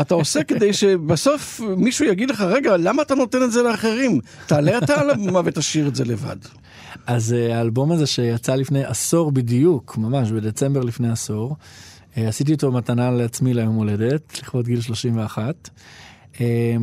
[0.00, 4.20] אתה עושה כדי שבסוף מישהו יגיד לך, רגע, למה אתה נותן את זה לאחרים?
[4.46, 6.36] תעלה אתה על הבמה ותשאיר את זה לבד.
[7.06, 11.56] אז אה, האלבום הזה שיצא לפני עשור בדיוק, ממש בדצמבר לפני עשור,
[12.16, 15.70] אה, עשיתי אותו מתנה לעצמי ליום הולדת, לכבוד גיל 31.
[16.40, 16.76] אה,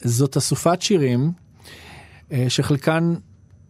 [0.00, 1.32] זאת אסופת שירים
[2.48, 3.14] שחלקן,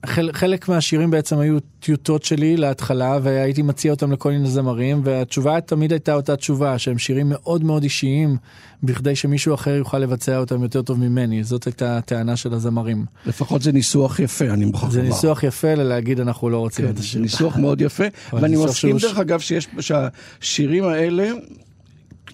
[0.06, 5.60] חל, חלק מהשירים בעצם היו טיוטות שלי להתחלה והייתי מציע אותם לכל מיני זמרים והתשובה
[5.60, 8.36] תמיד הייתה אותה תשובה שהם שירים מאוד מאוד אישיים
[8.82, 13.04] בכדי שמישהו אחר יוכל לבצע אותם יותר טוב ממני זאת הייתה הטענה של הזמרים.
[13.26, 15.14] לפחות זה ניסוח יפה, אני מוכרח זה לומר.
[15.14, 17.20] ניסוח יפה ללהגיד אנחנו לא רוצים כן, את זה השיר.
[17.20, 21.30] ניסוח מאוד יפה, ואני מסכים דרך אגב שיש, שהשירים האלה,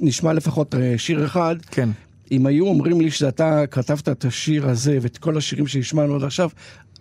[0.00, 1.88] נשמע לפחות אה, שיר אחד, כן.
[2.30, 6.48] אם היו אומרים לי שאתה כתבת את השיר הזה ואת כל השירים שהשמענו עד עכשיו,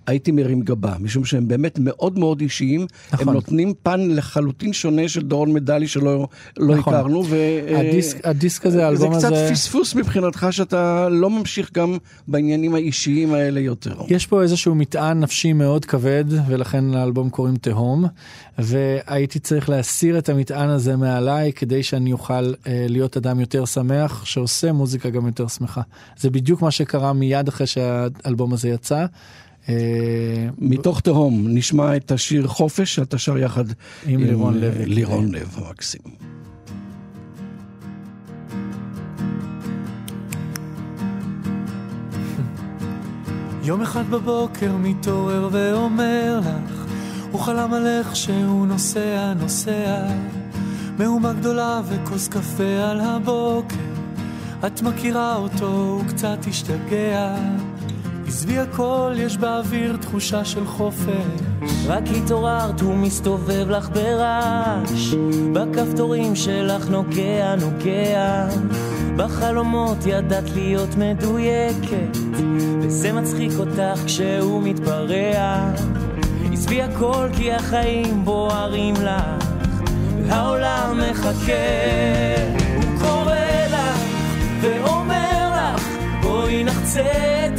[0.10, 3.28] הייתי מרים גבה, משום שהם באמת מאוד מאוד אישיים, נכון.
[3.28, 6.94] הם נותנים פן לחלוטין שונה של דורון מדלי שלא לא נכון.
[6.94, 7.36] הכרנו, ו...
[7.78, 13.34] הדיסק, הדיסק הזה, זה האלבום קצת הזה, פספוס מבחינתך שאתה לא ממשיך גם בעניינים האישיים
[13.34, 13.96] האלה יותר.
[14.08, 18.06] יש פה איזשהו מטען נפשי מאוד כבד, ולכן לאלבום קוראים תהום,
[18.58, 24.26] והייתי צריך להסיר את המטען הזה מעליי כדי שאני אוכל אה, להיות אדם יותר שמח,
[24.26, 25.82] שעושה מוזיקה גם יותר שמחה.
[26.18, 29.06] זה בדיוק מה שקרה מיד אחרי שהאלבום הזה יצא.
[29.70, 33.66] אה, מתוך תהום נשמע את השיר חופש שאתה שר יחד
[34.06, 34.86] עם לירון אה, לוי.
[34.86, 36.02] לירון לב המקסים.
[43.64, 46.86] יום אחד בבוקר מתעורר ואומר לך,
[47.32, 50.08] הוא חלם על איך שהוא נוסע, נוסע.
[50.98, 53.76] מהומה גדולה וכוס קפה על הבוקר,
[54.68, 57.36] את מכירה אותו, הוא קצת השתגע.
[58.30, 61.42] עזבי הכל, יש באוויר תחושה של חופש.
[61.88, 65.14] רק התעוררת, הוא מסתובב לך ברעש.
[65.54, 68.48] בכפתורים שלך נוגע, נוגע.
[69.16, 72.18] בחלומות ידעת להיות מדויקת,
[72.82, 75.72] וזה מצחיק אותך כשהוא מתפרע.
[76.54, 79.46] עזבי הכל כי החיים בוערים לך,
[80.28, 81.54] והעולם מחכה.
[82.76, 83.36] הוא קורא
[83.72, 84.00] לך
[84.62, 85.88] ואומר לך,
[86.22, 87.02] בואי נחצה
[87.46, 87.59] את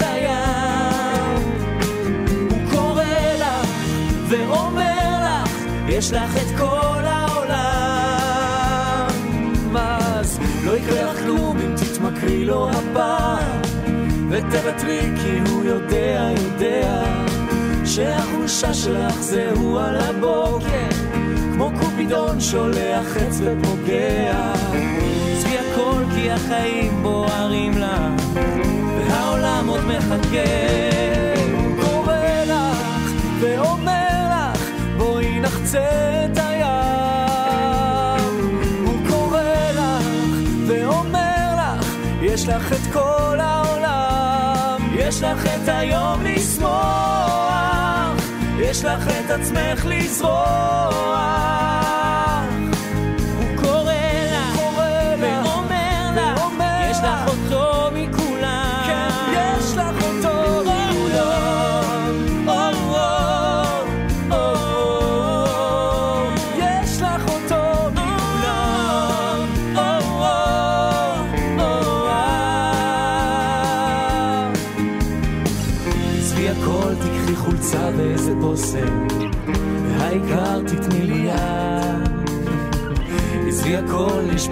[6.01, 7.51] יש לך את כל העולם.
[9.77, 13.61] אז לא יקרה לך כלום אם תתמכרי לו הפעם,
[14.31, 17.03] ותוותרי כי הוא יודע, יודע,
[17.85, 20.91] שהחולשה שלך זהו על הבוקר,
[21.55, 24.53] כמו קופידון שולח עץ ופוגע.
[25.33, 28.11] עזבי הכל כי החיים בוערים לה,
[28.99, 31.30] והעולם עוד מחכה.
[35.71, 36.71] נחצה את הים.
[38.87, 39.43] הוא קורא
[39.75, 40.07] לך
[40.67, 41.87] ואומר לך,
[42.23, 46.71] יש לך את כל העולם, יש לך את היום לשמוח,
[48.59, 50.31] יש לך את עצמך לזרוח.
[53.39, 53.93] הוא קורא
[54.33, 54.61] לך
[55.21, 56.41] ואומר לך,
[56.91, 57.80] יש לך אותו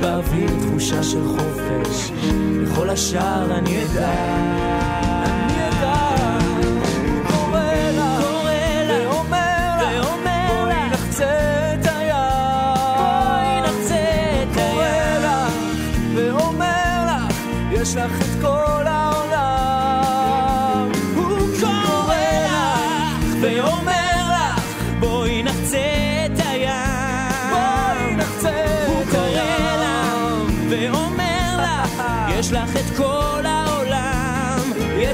[0.01, 2.13] באוויר תחושה של חופש,
[2.63, 4.88] לכל השאר אני אדע.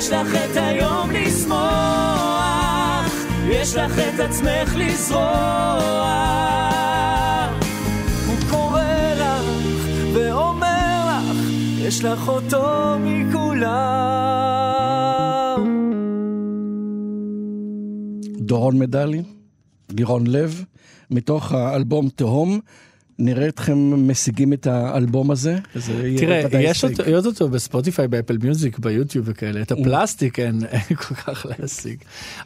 [0.05, 1.55] יש לך את היום לשמוח,
[3.49, 5.25] יש לך את עצמך לזרוח.
[8.27, 8.83] הוא קורא
[9.17, 9.43] לך
[10.15, 11.25] ואומר לך,
[11.79, 13.65] יש לך אותו מכולם.
[18.39, 19.23] דורון מדלי,
[19.91, 20.65] לירון לב,
[21.11, 22.61] מתוך האלבום תהום.
[23.19, 25.59] נראה אתכם משיגים את האלבום הזה.
[26.19, 26.85] תראה, יש.
[26.85, 29.62] אותו, יש אותו בספוטיפיי, באפל מיוזיק, ביוטיוב וכאלה.
[29.62, 31.97] את הפלסטיק אין אין כל כך להשיג.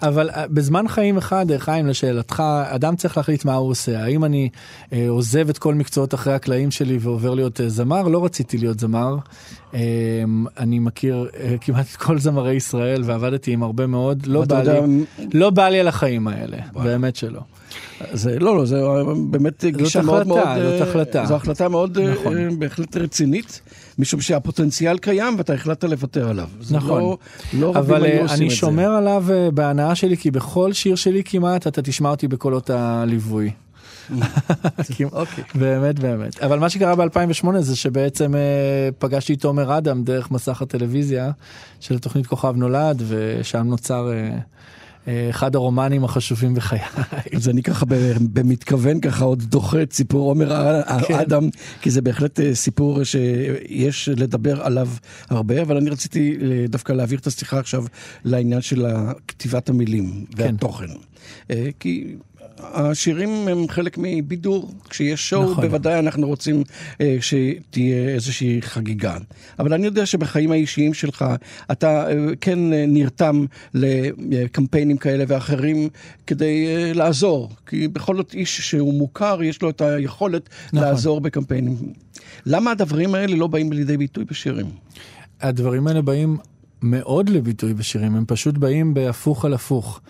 [0.02, 4.04] אבל אה, בזמן חיים אחד, חיים, לשאלתך, אדם צריך להחליט מה הוא עושה.
[4.04, 4.48] האם אני
[4.92, 8.08] אה, עוזב את כל מקצועות אחרי הקלעים שלי ועובר להיות אה, זמר?
[8.08, 9.16] לא רציתי להיות זמר.
[9.74, 9.80] אה,
[10.58, 14.26] אני מכיר אה, כמעט את כל זמרי ישראל ועבדתי עם הרבה מאוד.
[14.26, 15.04] לא בא לי,
[15.34, 17.40] לא בא לי על החיים האלה, באמת שלא.
[18.12, 18.82] זה לא, לא, זה
[19.30, 20.40] באמת גישה מאוד מאוד...
[20.40, 21.26] זאת אה, החלטה.
[21.26, 22.38] זו החלטה מאוד אה, נכון.
[22.38, 23.60] אה, בהחלט רצינית,
[23.98, 26.48] משום שהפוטנציאל קיים ואתה החלטת לוותר עליו.
[26.70, 27.02] נכון.
[27.02, 27.18] לא,
[27.52, 28.50] לא אבל אני.
[28.50, 33.50] שומר עליו אה, בהנאה שלי כי בכל שיר שלי כמעט אתה תשמע אותי בקולות הליווי.
[35.12, 35.44] אוקיי.
[35.54, 38.34] באמת באמת אבל מה שקרה ב2008 זה שבעצם
[38.98, 41.30] פגשתי את תומר אדם דרך מסך הטלוויזיה
[41.80, 44.10] של תוכנית כוכב נולד ושם נוצר
[45.30, 46.80] אחד הרומנים החשובים בחיי.
[47.36, 47.86] אז אני ככה
[48.32, 50.74] במתכוון ככה עוד דוחה את סיפור עומר
[51.06, 51.14] כן.
[51.14, 51.48] אדם,
[51.80, 54.88] כי זה בהחלט אה, סיפור שיש לדבר עליו
[55.28, 57.84] הרבה, אבל אני רציתי אה, דווקא להעביר את השיחה עכשיו
[58.24, 58.86] לעניין של
[59.28, 60.42] כתיבת המילים כן.
[60.42, 60.86] והתוכן.
[61.50, 62.16] אה, כי...
[62.62, 65.66] השירים הם חלק מבידור, כשיש שואו נכון.
[65.66, 66.62] בוודאי אנחנו רוצים
[67.00, 69.16] אה, שתהיה איזושהי חגיגה.
[69.58, 71.24] אבל אני יודע שבחיים האישיים שלך
[71.72, 73.44] אתה אה, כן אה, נרתם
[73.74, 75.88] לקמפיינים כאלה ואחרים
[76.26, 80.88] כדי אה, לעזור, כי בכל זאת איש שהוא מוכר יש לו את היכולת נכון.
[80.88, 81.76] לעזור בקמפיינים.
[82.46, 84.66] למה הדברים האלה לא באים לידי ביטוי בשירים?
[85.40, 86.36] הדברים האלה באים
[86.82, 90.00] מאוד לביטוי בשירים הם פשוט באים בהפוך על הפוך.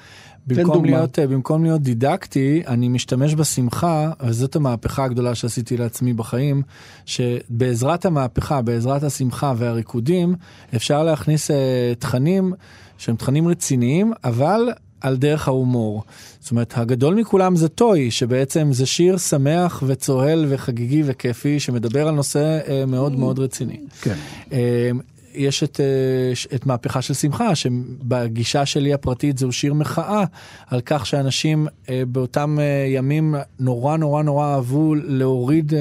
[0.49, 0.85] במקום.
[0.85, 6.63] להיות, אה, במקום להיות דידקטי, אני משתמש בשמחה, וזאת המהפכה הגדולה שעשיתי לעצמי בחיים,
[7.07, 10.35] שבעזרת המהפכה, בעזרת השמחה והריקודים,
[10.77, 11.57] אפשר להכניס אה,
[11.99, 12.53] תכנים
[12.99, 14.69] שהם תכנים רציניים, אבל
[15.01, 16.03] על דרך ההומור.
[16.41, 22.15] זאת אומרת, הגדול מכולם זה טוי, שבעצם זה שיר שמח וצוהל וחגיגי וכיפי, שמדבר על
[22.15, 23.81] נושא אה, מאוד מאוד רציני.
[24.03, 24.15] כן.
[24.53, 24.91] אה,
[25.39, 30.25] יש את, אה, את מהפכה של שמחה, שבגישה שלי הפרטית זהו שיר מחאה
[30.67, 35.73] על כך שאנשים אה, באותם אה, ימים נורא נורא נורא אהבו להוריד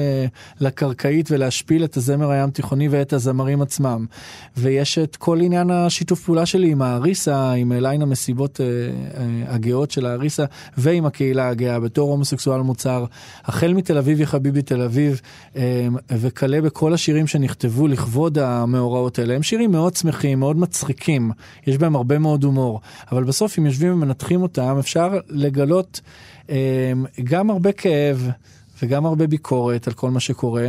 [0.60, 4.06] לקרקעית ולהשפיל את הזמר הים תיכוני ואת הזמרים עצמם.
[4.56, 8.60] ויש את כל עניין השיתוף פעולה שלי עם האריסה, עם ליין המסיבות
[9.46, 10.44] הגאות של האריסה
[10.78, 13.04] ועם הקהילה הגאה בתור הומוסקסואל מוצר,
[13.44, 15.20] החל מתל אביב יחביבי תל אביב
[16.10, 19.36] וכלה בכל השירים שנכתבו לכבוד המאורעות האלה.
[19.48, 21.30] שירים מאוד שמחים, מאוד מצחיקים,
[21.66, 22.80] יש בהם הרבה מאוד הומור,
[23.12, 26.00] אבל בסוף אם יושבים ומנתחים אותם אפשר לגלות
[26.50, 26.92] אה,
[27.24, 28.30] גם הרבה כאב.
[28.82, 30.68] וגם הרבה ביקורת על כל מה שקורה,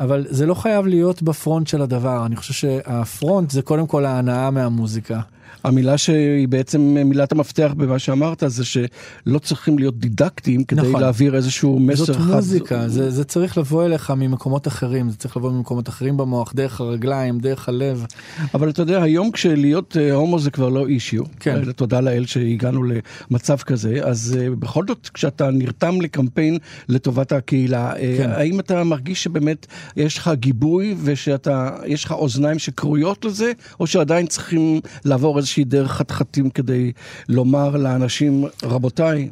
[0.00, 4.50] אבל זה לא חייב להיות בפרונט של הדבר, אני חושב שהפרונט זה קודם כל ההנאה
[4.50, 5.20] מהמוזיקה.
[5.64, 11.00] המילה שהיא בעצם מילת המפתח במה שאמרת זה שלא צריכים להיות דידקטיים כדי נכון.
[11.00, 12.34] להעביר איזשהו מסר זאת חד.
[12.34, 16.80] מוזיקה, זה, זה צריך לבוא אליך ממקומות אחרים, זה צריך לבוא ממקומות אחרים במוח, דרך
[16.80, 18.06] הרגליים, דרך הלב.
[18.54, 21.22] אבל אתה יודע, היום כשלהיות אה, הומו זה כבר לא אישיו.
[21.40, 21.68] כן.
[21.68, 22.82] אה, תודה לאל שהגענו
[23.30, 24.00] למצב כזה.
[24.04, 28.30] אז אה, בכל זאת, כשאתה נרתם לקמפיין לטובת הקהילה, כן.
[28.30, 34.26] האם אתה מרגיש שבאמת יש לך גיבוי ושאתה, יש לך אוזניים שקרויות לזה, או שעדיין
[34.26, 36.92] צריכים לעבור איזושהי דרך חתחתים כדי
[37.28, 39.28] לומר לאנשים, רבותיי,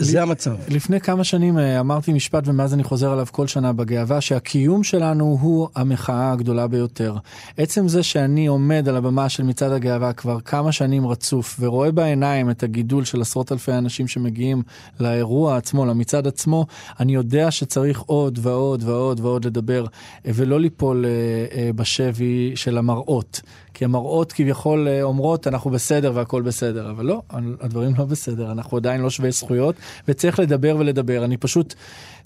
[0.00, 0.56] זה המצב.
[0.68, 5.38] לפני כמה שנים אה, אמרתי משפט ומאז אני חוזר עליו כל שנה בגאווה שהקיום שלנו
[5.40, 7.16] הוא המחאה הגדולה ביותר.
[7.56, 12.50] עצם זה שאני עומד על הבמה של מצעד הגאווה כבר כמה שנים רצוף ורואה בעיניים
[12.50, 14.62] את הגידול של עשרות אלפי אנשים שמגיעים
[15.00, 16.66] לאירוע עצמו, למצעד עצמו,
[17.00, 19.86] אני יודע שצריך עוד ועוד ועוד ועוד לדבר
[20.24, 21.10] ולא ליפול אה,
[21.58, 23.40] אה, בשבי של המראות.
[23.80, 27.22] כי המראות כביכול אה, אומרות אנחנו בסדר והכל בסדר, אבל לא,
[27.60, 29.74] הדברים לא בסדר, אנחנו עדיין לא שווי זכויות
[30.08, 31.24] וצריך לדבר ולדבר.
[31.24, 31.74] אני פשוט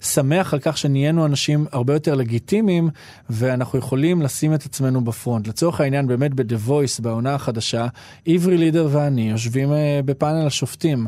[0.05, 2.89] שמח על כך שנהיינו אנשים הרבה יותר לגיטימיים
[3.29, 5.47] ואנחנו יכולים לשים את עצמנו בפרונט.
[5.47, 7.87] לצורך העניין באמת ב-The Voice בעונה החדשה,
[8.25, 11.07] עברי לידר ואני יושבים אה, בפאנל השופטים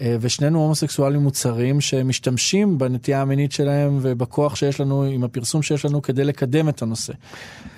[0.00, 6.02] אה, ושנינו הומוסקסואלים מוצרים שמשתמשים בנטייה המינית שלהם ובכוח שיש לנו עם הפרסום שיש לנו
[6.02, 7.12] כדי לקדם את הנושא.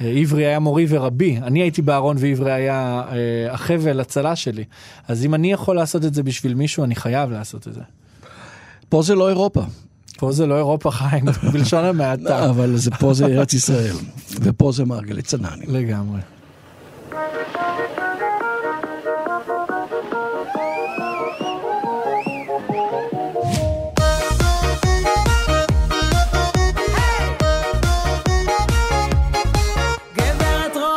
[0.01, 3.03] אה, עברי היה מורי ורבי, אני הייתי בארון ועברי היה
[3.51, 4.65] החבל הצלה שלי.
[5.09, 7.81] אז אם אני יכול לעשות את זה בשביל מישהו, אני חייב לעשות את זה.
[8.89, 9.63] פה זה לא אירופה.
[10.21, 12.51] פה זה לא אירופה חיים, בלשון המעטה.
[12.51, 13.97] אבל זה, פה זה ארץ ישראל,
[14.41, 15.67] ופה זה מרגלית צנני.
[15.67, 16.21] לגמרי.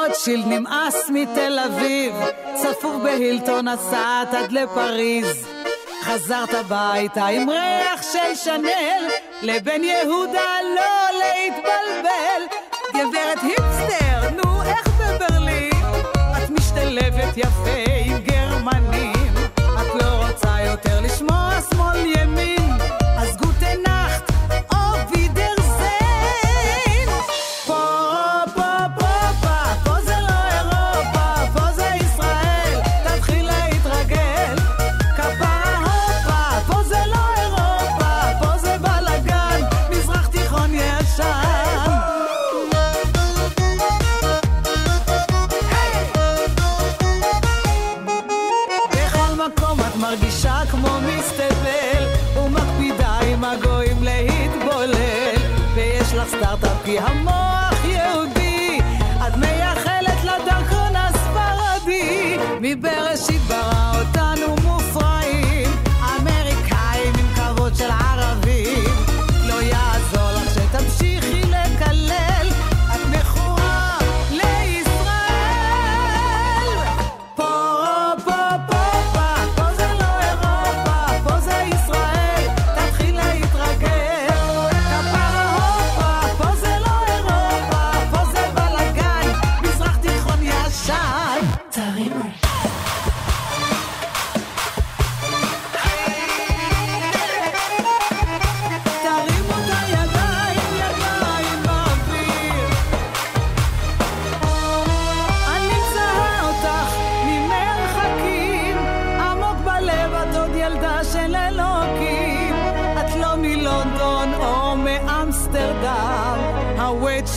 [0.07, 2.13] רוטשילד נמאס מתל אביב,
[2.55, 5.52] צפוף בהילטון נסעת עד לפריז.
[6.03, 9.07] חזרת הביתה עם ריח של שנל,
[9.41, 12.57] לבן יהודה לא להתבלבל.
[12.89, 15.71] גברת היפסטר, נו איך בברלין?
[16.11, 19.33] את משתלבת יפה עם גרמנים.
[19.57, 21.49] את לא רוצה יותר לשמוע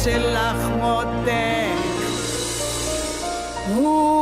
[0.06, 1.66] שלך מותק.
[3.74, 4.15] הוא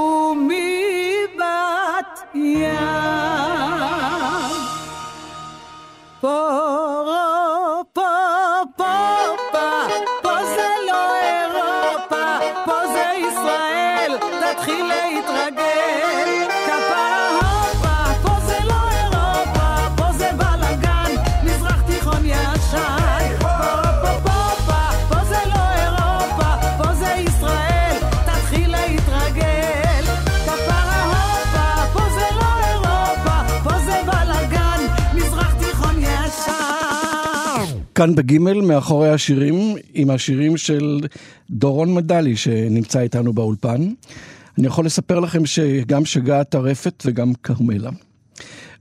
[37.94, 41.00] כאן בגימל, מאחורי השירים, עם השירים של
[41.50, 43.88] דורון מדלי, שנמצא איתנו באולפן.
[44.58, 47.90] אני יכול לספר לכם שגם שגה הטרפת וגם כרמלה.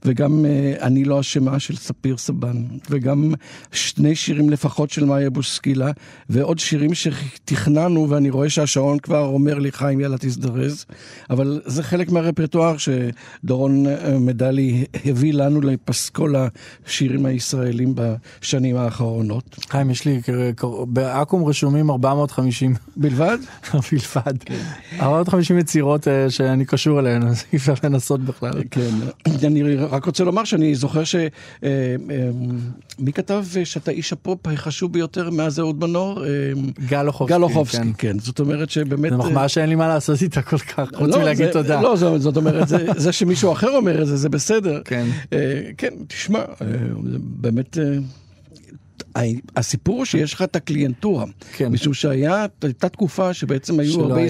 [0.04, 3.34] וגם אה, אני לא אשמה של ספיר סבן, וגם
[3.72, 5.90] שני שירים לפחות של מאיה בוסקילה,
[6.28, 10.84] ועוד שירים שתכננו, ואני רואה שהשעון כבר אומר לי, חיים, יאללה תזדרז,
[11.30, 16.34] אבל זה חלק מהרפרטואר שדורון אה, מדלי הביא לנו לפסקול
[16.86, 19.56] השירים הישראלים בשנים האחרונות.
[19.70, 20.20] חיים, יש לי,
[20.86, 23.38] באקו"ם רשומים 450 בלבד?
[23.92, 24.34] בלבד.
[25.00, 28.52] 450 יצירות אה, שאני קשור אליהן, אז אי אפשר לנסות בכלל.
[28.70, 28.90] כן,
[29.44, 29.62] אני
[29.94, 31.14] רק רוצה לומר שאני זוכר ש...
[31.14, 31.28] אה,
[31.62, 31.96] אה,
[32.98, 36.20] מי כתב אה, שאתה איש הפופ החשוב ביותר מאז אהוד מנור?
[36.88, 37.34] גל אוחובסקי.
[37.38, 37.92] גל אוחובסקי, כן.
[37.98, 38.18] כן.
[38.18, 39.10] זאת אומרת שבאמת...
[39.10, 41.80] זו אה, מחמאה שאין לי מה לעשות איתה כל כך, חוץ לא, מלהגיד תודה.
[41.80, 44.80] לא, זאת אומרת, זה- זה שמישהו אחר אומר את זה, זה בסדר.
[44.84, 45.06] כן.
[45.78, 46.44] כן, תשמע,
[47.16, 47.78] באמת...
[49.56, 51.24] הסיפור הוא שיש לך את הקליינטורה,
[51.56, 51.72] כן.
[51.72, 54.22] משום שהיה, הייתה תקופה שבעצם היו הרבה.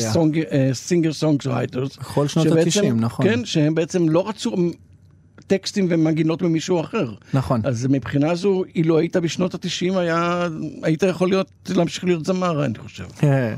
[0.72, 3.26] singer songwriters, בכל שנות ה-90, נכון.
[3.28, 4.54] כן, שהם בעצם לא רצו
[5.46, 7.12] טקסטים ומנגינות ממישהו אחר.
[7.34, 7.60] נכון.
[7.64, 10.48] אז מבחינה זו, אילו היית בשנות ה-90, היה,
[10.82, 13.04] היית יכול להיות, להמשיך להיות זמר, אני חושב.
[13.22, 13.54] אה,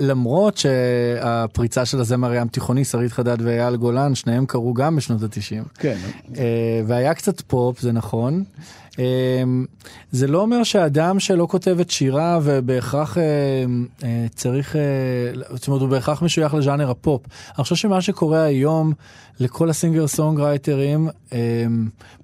[0.00, 5.68] למרות שהפריצה של הזמר הים תיכוני, שרית חדד ואייל גולן, שניהם קרו גם בשנות ה-90.
[5.78, 5.96] כן.
[6.36, 8.44] אה, והיה קצת פופ, זה נכון.
[8.98, 9.42] אה,
[10.12, 13.22] זה לא אומר שאדם שלא כותב את שיריו בהכרח אה,
[14.04, 14.80] אה, צריך, אה,
[15.54, 17.22] זאת אומרת הוא בהכרח משוייך לז'אנר הפופ.
[17.56, 18.92] אני חושב שמה שקורה היום
[19.40, 21.66] לכל ה singer songwriter ים, אה,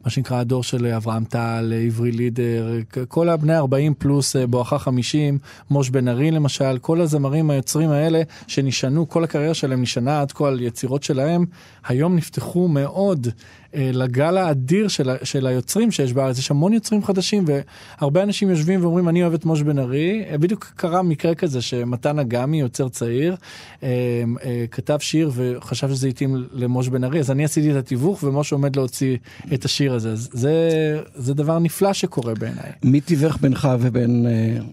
[0.04, 2.68] מה שנקרא הדור של אברהם טל, עברי לידר,
[3.08, 5.38] כל הבני 40 פלוס בואכה 50,
[5.70, 10.48] מוש בן ארי למשל, כל הזמרים היוצרים האלה שנשענו, כל הקריירה שלהם נשענה עד כה
[10.48, 11.44] על יצירות שלהם,
[11.86, 13.28] היום נפתחו מאוד
[13.74, 18.82] לגל האדיר של, ה- של היוצרים שיש בארץ, יש המון יוצרים חדשים והרבה אנשים יושבים
[18.82, 22.88] ואומרים אני אוהב את מוש בן ארי, אה, בדיוק קרה מקרה כזה שמתן אגמי, יוצר
[22.88, 23.36] צעיר,
[23.82, 23.88] אה,
[24.44, 28.52] אה, כתב שיר וחשב שזה התאים למוש בן ארי, אז אני עשיתי את התיווך ומוש
[28.52, 29.16] עומד להוציא
[29.54, 30.52] את השיר הזה, זה,
[31.14, 32.70] זה דבר נפלא שקורה בעיניי.
[32.82, 34.64] מי תיווך בינך ובין אה,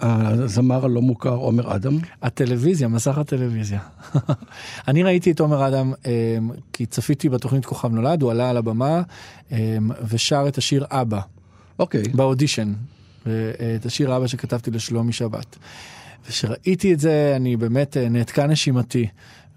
[0.00, 1.98] הזמר הלא מוכר עומר אדם?
[2.22, 3.80] הטלוויזיה, מסך הטלוויזיה.
[4.88, 9.02] אני ראיתי את עומר אדם אמ, כי צפיתי בתוכנית כוכב נולד, הוא עלה על הבמה
[9.52, 9.56] אמ,
[10.08, 11.20] ושר את השיר אבא
[11.78, 12.02] אוקיי.
[12.02, 12.72] באודישן,
[13.22, 15.56] את השיר אבא שכתבתי לשלומי שבת.
[16.28, 19.06] וכשראיתי את זה אני באמת אה, נעתקה נשימתי.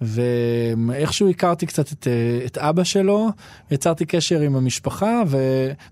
[0.02, 3.30] ואיכשהו הכרתי קצת את, אה, את אבא שלו,
[3.72, 5.38] יצרתי קשר עם המשפחה ו,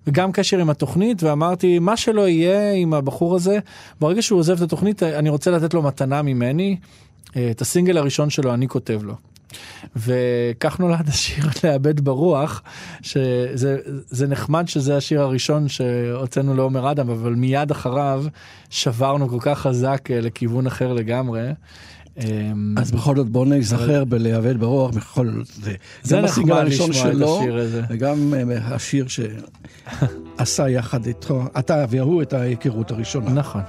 [0.08, 3.60] וגם קשר עם התוכנית ואמרתי מה שלא יהיה עם הבחור הזה,
[4.00, 6.78] ברגע שהוא עוזב את התוכנית אני רוצה לתת לו מתנה ממני,
[7.36, 9.16] אה, את הסינגל הראשון שלו אני כותב לו.
[9.96, 12.62] וכך נולד השיר לאבד ברוח
[13.02, 13.78] שזה
[14.10, 18.26] זה נחמד שזה השיר הראשון שהוצאנו לעומר אדם אבל מיד אחריו
[18.70, 21.52] שברנו כל כך חזק אה, לכיוון אחר לגמרי.
[22.18, 25.30] אמ, אז בכל זאת בוא נזכר בלהיאבד ברוח, בכל
[25.64, 27.82] זה זה נחמד הראשון לשמוע את שלו, השיר הזה.
[27.90, 33.30] וגם אה, השיר שעשה יחד איתו, אתה והוא את ההיכרות הראשונה.
[33.30, 33.62] נכון.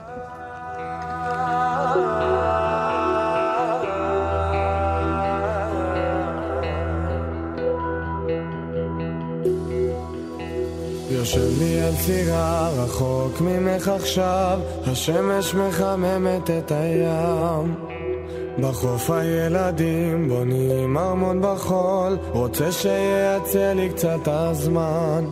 [11.10, 17.74] יושב לי על סירה רחוק ממך עכשיו, השמש מחממת את הים.
[18.60, 25.24] בחוף הילדים בונים ארמון בחול, רוצה שיעצה לי קצת הזמן.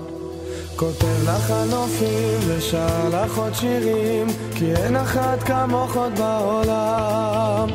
[0.76, 7.68] כותב לך על נופים ושר לך עוד שירים, כי אין אחת כמוך עוד בעולם.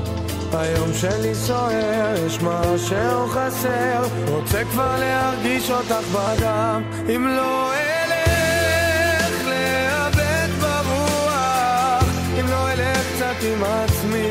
[0.53, 6.83] היום שלי סוער, יש משהו חסר, רוצה כבר להרגיש אותך בדם.
[7.15, 12.03] אם לא אלך לאבד ברוח,
[12.39, 14.30] אם לא אלך קצת עם עצמי,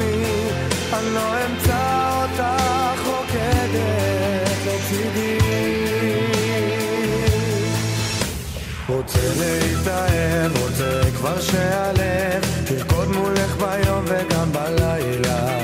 [0.00, 0.50] עצמי,
[0.92, 5.38] אני לא אמצא אותך רוקדת לצידי.
[8.88, 15.59] רוצה להתאהב, רוצה כבר שהלב תרקוד מולך ביום וגם בלילה.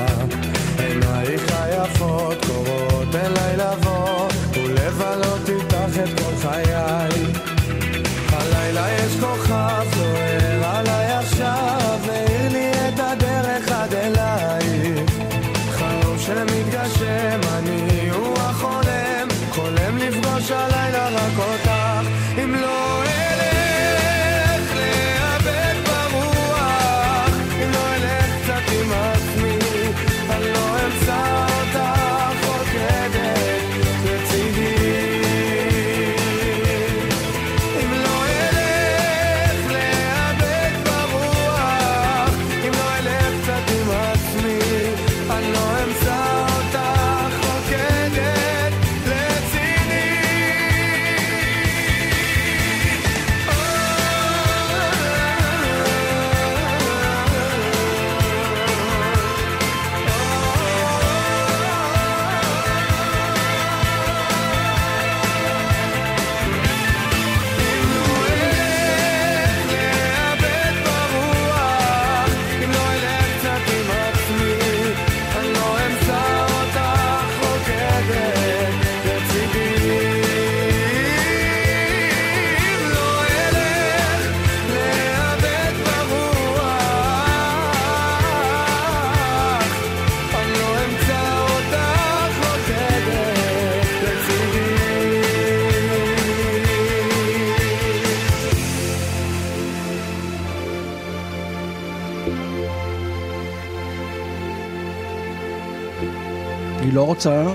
[107.07, 107.45] רוצה,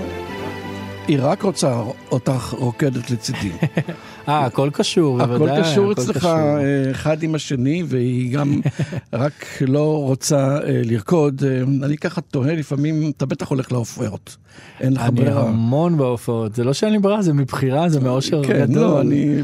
[1.07, 3.51] היא רק רוצה אותך רוקדת לצידי.
[4.27, 5.59] אה, הכל קשור, בוודאי.
[5.59, 6.25] הכל קשור אצלך.
[6.25, 8.61] אה, אחד עם השני, והיא גם
[9.13, 11.43] רק לא רוצה אה, לרקוד.
[11.43, 14.37] אה, אני ככה תוהה, לפעמים אתה בטח הולך להופעות.
[14.81, 15.49] אין לך אני ברירה.
[15.49, 18.83] המון בהופעות, זה לא שאין לי ברירה, זה מבחירה, זה מאושר כן, גדול.
[18.83, 19.35] לא, אני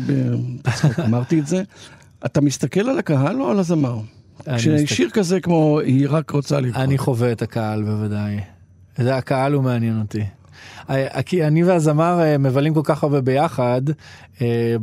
[1.05, 1.63] אמרתי את זה.
[2.25, 3.99] אתה מסתכל על הקהל או על הזמר?
[4.47, 6.81] אני כששיר כזה כמו היא רק רוצה לרקוד.
[6.81, 8.39] אני חווה את הקהל בוודאי.
[8.99, 10.23] זה הקהל הוא מעניין אותי.
[11.25, 13.81] כי אני והזמר אה, מבלים כל כך הרבה ביחד,
[14.41, 14.75] אה,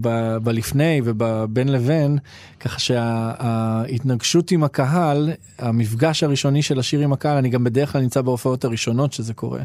[0.43, 2.19] בלפני ובין לבין,
[2.61, 8.21] ככה שההתנגשות עם הקהל, המפגש הראשוני של השיר עם הקהל, אני גם בדרך כלל נמצא
[8.21, 9.61] בהופעות הראשונות שזה קורה.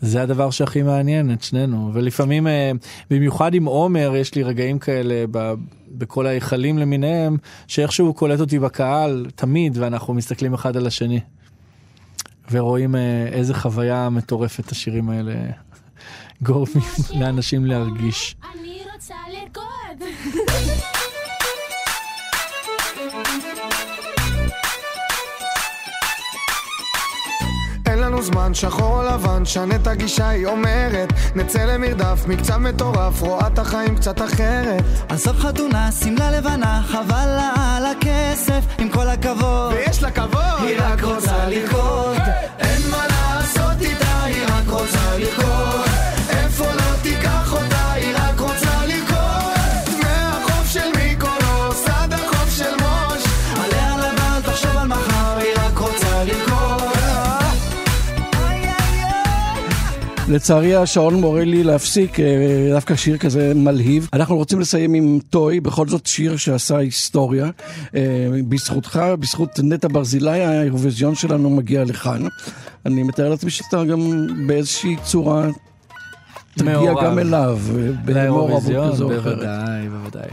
[0.00, 2.72] זה הדבר שהכי מעניין את שנינו, ולפעמים, אה,
[3.10, 5.54] במיוחד עם עומר, יש לי רגעים כאלה ב-
[5.88, 7.36] בכל ההיכלים למיניהם,
[7.66, 11.20] שאיכשהו הוא קולט אותי בקהל, תמיד, ואנחנו מסתכלים אחד על השני.
[12.50, 15.34] ורואים אה, איזה חוויה מטורפת השירים האלה
[16.46, 16.84] גורמים
[17.14, 18.36] לאנשים להרגיש.
[18.54, 20.08] אני רוצה לרקוד.
[27.86, 33.20] אין לנו זמן, שחור או לבן, שנה את הגישה, היא אומרת נצא למרדף, מקצב מטורף,
[33.22, 39.08] רואה את החיים קצת אחרת עזוב חתונה, שמלה לבנה, חבל לה על הכסף, עם כל
[39.08, 39.72] הכבוד.
[39.72, 42.11] ויש לה כבוד היא רק רוצה לרקוד.
[60.32, 62.24] לצערי השעון מורה לי להפסיק, אה,
[62.70, 64.08] דווקא שיר כזה מלהיב.
[64.12, 67.50] אנחנו רוצים לסיים עם טוי, בכל זאת שיר שעשה היסטוריה.
[67.94, 68.00] אה,
[68.48, 72.22] בזכותך, בזכות נטע ברזילי, האירוויזיון שלנו מגיע לכאן.
[72.86, 75.48] אני מתאר לעצמי שאתה גם באיזושהי צורה
[76.56, 76.92] תגיע.
[77.04, 77.58] גם אליו.
[77.76, 78.90] אה, לאירוויזיון.
[78.90, 80.30] בוודאי, בוודאי.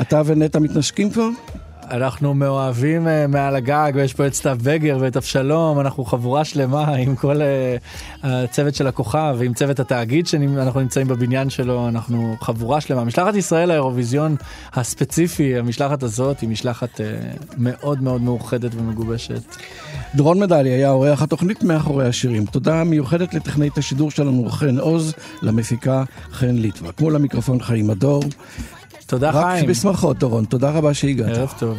[0.00, 1.28] אתה ונטע מתנשקים כבר?
[1.90, 6.94] אנחנו מאוהבים אה, מעל הגג, ויש פה את סתיו בגר ואת אבשלום, אנחנו חבורה שלמה
[7.04, 7.76] עם כל אה,
[8.22, 13.04] הצוות של הכוכב ועם צוות התאגיד שאנחנו נמצאים בבניין שלו, אנחנו חבורה שלמה.
[13.04, 14.36] משלחת ישראל לאירוויזיון
[14.72, 17.06] הספציפי, המשלחת הזאת היא משלחת אה,
[17.58, 19.42] מאוד מאוד מאוחדת ומגובשת.
[20.14, 22.46] דורון מדלי היה עורך התוכנית מאחורי השירים.
[22.46, 27.00] תודה מיוחדת לטכנאית השידור שלנו חן עוז, למפיקה חן ליטבק.
[27.00, 28.22] מול המיקרופון חיים הדור.
[29.06, 29.66] תודה רק חיים.
[29.66, 31.28] בשמחות דורון, תודה רבה שהגעת.
[31.28, 31.78] ערב טוב.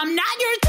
[0.00, 0.67] And don't you